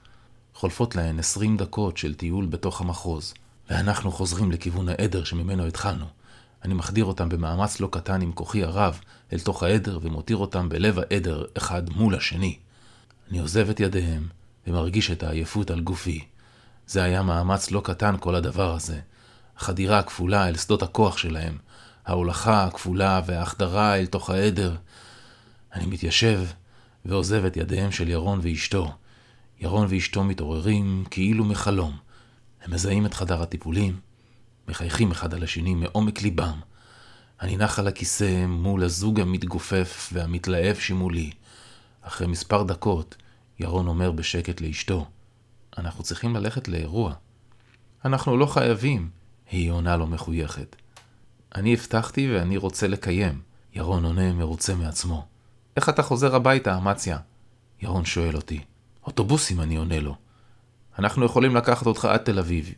חולפות 0.54 0.96
להן 0.96 1.18
עשרים 1.18 1.56
דקות 1.56 1.96
של 1.96 2.14
טיול 2.14 2.46
בתוך 2.46 2.80
המחוז, 2.80 3.34
ואנחנו 3.72 4.12
חוזרים 4.12 4.52
לכיוון 4.52 4.88
העדר 4.88 5.24
שממנו 5.24 5.66
התחלנו. 5.66 6.04
אני 6.64 6.74
מחדיר 6.74 7.04
אותם 7.04 7.28
במאמץ 7.28 7.80
לא 7.80 7.88
קטן 7.92 8.22
עם 8.22 8.32
כוחי 8.32 8.64
הרב 8.64 9.00
אל 9.32 9.38
תוך 9.38 9.62
העדר 9.62 9.98
ומותיר 10.02 10.36
אותם 10.36 10.68
בלב 10.68 10.98
העדר 10.98 11.44
אחד 11.56 11.90
מול 11.90 12.14
השני. 12.14 12.58
אני 13.30 13.38
עוזב 13.38 13.70
את 13.70 13.80
ידיהם 13.80 14.28
ומרגיש 14.66 15.10
את 15.10 15.22
העייפות 15.22 15.70
על 15.70 15.80
גופי. 15.80 16.24
זה 16.86 17.02
היה 17.02 17.22
מאמץ 17.22 17.70
לא 17.70 17.80
קטן 17.84 18.14
כל 18.20 18.34
הדבר 18.34 18.74
הזה. 18.74 19.00
החדירה 19.56 19.98
הכפולה 19.98 20.48
אל 20.48 20.56
שדות 20.56 20.82
הכוח 20.82 21.18
שלהם, 21.18 21.58
ההולכה 22.06 22.64
הכפולה 22.64 23.20
וההחדרה 23.26 23.96
אל 23.96 24.06
תוך 24.06 24.30
העדר. 24.30 24.76
אני 25.74 25.86
מתיישב 25.86 26.44
ועוזב 27.04 27.44
את 27.44 27.56
ידיהם 27.56 27.92
של 27.92 28.08
ירון 28.08 28.40
ואשתו. 28.42 28.92
ירון 29.60 29.86
ואשתו 29.90 30.24
מתעוררים 30.24 31.04
כאילו 31.10 31.44
מחלום. 31.44 32.11
הם 32.62 32.74
מזהים 32.74 33.06
את 33.06 33.14
חדר 33.14 33.42
הטיפולים, 33.42 34.00
מחייכים 34.68 35.10
אחד 35.10 35.34
על 35.34 35.42
השני 35.42 35.74
מעומק 35.74 36.22
ליבם. 36.22 36.60
אני 37.40 37.56
נח 37.56 37.78
על 37.78 37.88
הכיסא 37.88 38.46
מול 38.46 38.84
הזוג 38.84 39.20
המתגופף 39.20 40.10
והמתלהב 40.12 40.76
שמולי. 40.76 41.30
אחרי 42.02 42.26
מספר 42.26 42.62
דקות, 42.62 43.16
ירון 43.58 43.86
אומר 43.86 44.12
בשקט 44.12 44.60
לאשתו, 44.60 45.06
אנחנו 45.78 46.04
צריכים 46.04 46.36
ללכת 46.36 46.68
לאירוע. 46.68 47.14
אנחנו 48.04 48.36
לא 48.36 48.46
חייבים, 48.46 49.10
היא 49.50 49.70
עונה 49.70 49.96
לו 49.96 50.06
מחויכת. 50.06 50.76
אני 51.54 51.74
הבטחתי 51.74 52.34
ואני 52.34 52.56
רוצה 52.56 52.88
לקיים. 52.88 53.40
ירון 53.74 54.04
עונה 54.04 54.32
מרוצה 54.32 54.74
מעצמו. 54.74 55.26
איך 55.76 55.88
אתה 55.88 56.02
חוזר 56.02 56.34
הביתה, 56.34 56.78
אמציה? 56.78 57.18
ירון 57.82 58.04
שואל 58.04 58.36
אותי. 58.36 58.60
אוטובוסים, 59.06 59.60
אני 59.60 59.76
עונה 59.76 60.00
לו. 60.00 60.16
אנחנו 60.98 61.24
יכולים 61.24 61.56
לקחת 61.56 61.86
אותך 61.86 62.04
עד 62.04 62.20
תל 62.20 62.38
אביב. 62.38 62.72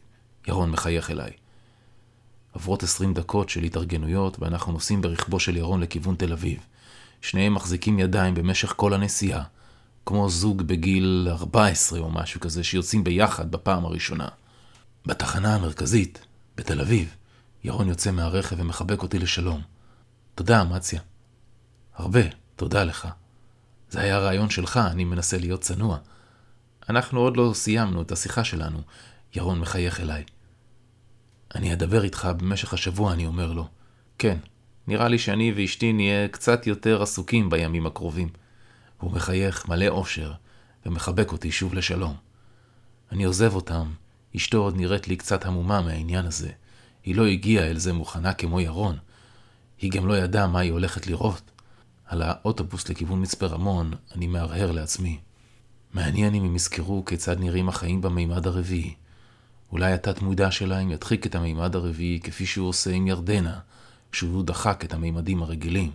ירון 0.48 0.70
מחייך 0.70 1.10
אליי. 1.10 1.30
עברות 2.54 2.82
עשרים 2.82 3.14
דקות 3.14 3.48
של 3.48 3.62
התארגנויות, 3.62 4.36
ואנחנו 4.40 4.72
נוסעים 4.72 5.00
ברכבו 5.00 5.40
של 5.40 5.56
ירון 5.56 5.80
לכיוון 5.80 6.14
תל 6.14 6.32
אביב. 6.32 6.58
שניהם 7.20 7.54
מחזיקים 7.54 7.98
ידיים 7.98 8.34
במשך 8.34 8.72
כל 8.76 8.94
הנסיעה, 8.94 9.42
כמו 10.06 10.28
זוג 10.28 10.62
בגיל 10.62 11.28
14 11.30 12.00
או 12.00 12.10
משהו 12.10 12.40
כזה, 12.40 12.64
שיוצאים 12.64 13.04
ביחד 13.04 13.50
בפעם 13.50 13.84
הראשונה. 13.84 14.28
בתחנה 15.06 15.54
המרכזית, 15.54 16.26
בתל 16.56 16.80
אביב, 16.80 17.14
ירון 17.64 17.88
יוצא 17.88 18.10
מהרכב 18.10 18.56
ומחבק 18.58 19.02
אותי 19.02 19.18
לשלום. 19.18 19.62
תודה, 20.34 20.62
אמציה. 20.62 21.00
הרבה, 21.94 22.20
תודה 22.56 22.84
לך. 22.84 23.08
זה 23.90 24.00
היה 24.00 24.18
רעיון 24.18 24.50
שלך, 24.50 24.76
אני 24.76 25.04
מנסה 25.04 25.38
להיות 25.38 25.60
צנוע. 25.60 25.98
אנחנו 26.88 27.20
עוד 27.20 27.36
לא 27.36 27.50
סיימנו 27.54 28.02
את 28.02 28.12
השיחה 28.12 28.44
שלנו. 28.44 28.78
ירון 29.34 29.60
מחייך 29.60 30.00
אליי. 30.00 30.24
אני 31.54 31.72
אדבר 31.72 32.04
איתך 32.04 32.28
במשך 32.36 32.74
השבוע, 32.74 33.12
אני 33.12 33.26
אומר 33.26 33.52
לו. 33.52 33.68
כן, 34.18 34.38
נראה 34.86 35.08
לי 35.08 35.18
שאני 35.18 35.52
ואשתי 35.56 35.92
נהיה 35.92 36.28
קצת 36.28 36.66
יותר 36.66 37.02
עסוקים 37.02 37.50
בימים 37.50 37.86
הקרובים. 37.86 38.28
הוא 39.00 39.12
מחייך 39.12 39.68
מלא 39.68 39.88
אושר, 39.88 40.32
ומחבק 40.86 41.32
אותי 41.32 41.52
שוב 41.52 41.74
לשלום. 41.74 42.16
אני 43.12 43.24
עוזב 43.24 43.54
אותם, 43.54 43.90
אשתו 44.36 44.58
עוד 44.58 44.76
נראית 44.76 45.08
לי 45.08 45.16
קצת 45.16 45.44
המומה 45.46 45.80
מהעניין 45.80 46.26
הזה. 46.26 46.50
היא 47.04 47.14
לא 47.16 47.26
הגיעה 47.26 47.70
אל 47.70 47.78
זה 47.78 47.92
מוכנה 47.92 48.34
כמו 48.34 48.60
ירון. 48.60 48.96
היא 49.78 49.90
גם 49.90 50.06
לא 50.06 50.18
ידעה 50.18 50.46
מה 50.46 50.60
היא 50.60 50.72
הולכת 50.72 51.06
לראות. 51.06 51.50
על 52.06 52.22
האוטובוס 52.22 52.88
לכיוון 52.88 53.22
מצפה 53.22 53.46
רמון, 53.46 53.94
אני 54.14 54.26
מהרהר 54.26 54.72
לעצמי. 54.72 55.20
מעניין 55.94 56.34
אם 56.34 56.44
הם 56.44 56.56
יזכרו 56.56 57.04
כיצד 57.04 57.40
נראים 57.40 57.68
החיים 57.68 58.00
במימד 58.00 58.46
הרביעי. 58.46 58.94
אולי 59.72 59.92
התת 59.92 60.22
מודע 60.22 60.50
שלהם 60.50 60.90
ידחיק 60.90 61.26
את 61.26 61.34
המימד 61.34 61.76
הרביעי 61.76 62.20
כפי 62.20 62.46
שהוא 62.46 62.68
עושה 62.68 62.90
עם 62.90 63.06
ירדנה, 63.06 63.58
כשהוא 64.12 64.44
דחק 64.44 64.84
את 64.84 64.94
המימדים 64.94 65.42
הרגילים. 65.42 65.90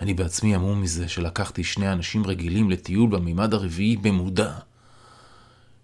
אני 0.00 0.14
בעצמי 0.14 0.54
המום 0.54 0.82
מזה 0.82 1.08
שלקחתי 1.08 1.64
שני 1.64 1.92
אנשים 1.92 2.26
רגילים 2.26 2.70
לטיול 2.70 3.10
במימד 3.10 3.54
הרביעי 3.54 3.96
במודע. 3.96 4.58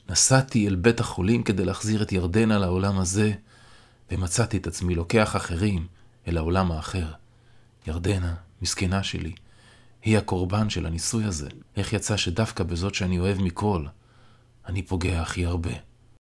נסעתי 0.08 0.68
אל 0.68 0.74
בית 0.74 1.00
החולים 1.00 1.42
כדי 1.42 1.64
להחזיר 1.64 2.02
את 2.02 2.12
ירדנה 2.12 2.58
לעולם 2.58 2.98
הזה, 2.98 3.32
ומצאתי 4.10 4.56
את 4.56 4.66
עצמי 4.66 4.94
לוקח 4.94 5.36
אחרים 5.36 5.86
אל 6.28 6.36
העולם 6.36 6.72
האחר. 6.72 7.06
ירדנה, 7.86 8.34
מסכנה 8.62 9.02
שלי, 9.02 9.32
היא 10.04 10.18
הקורבן 10.18 10.70
של 10.70 10.86
הניסוי 10.86 11.24
הזה. 11.24 11.48
איך 11.76 11.92
יצא 11.92 12.16
שדווקא 12.16 12.64
בזאת 12.64 12.94
שאני 12.94 13.18
אוהב 13.18 13.42
מכל, 13.42 13.84
אני 14.66 14.82
פוגע 14.82 15.22
הכי 15.22 15.46
הרבה. 15.46 15.70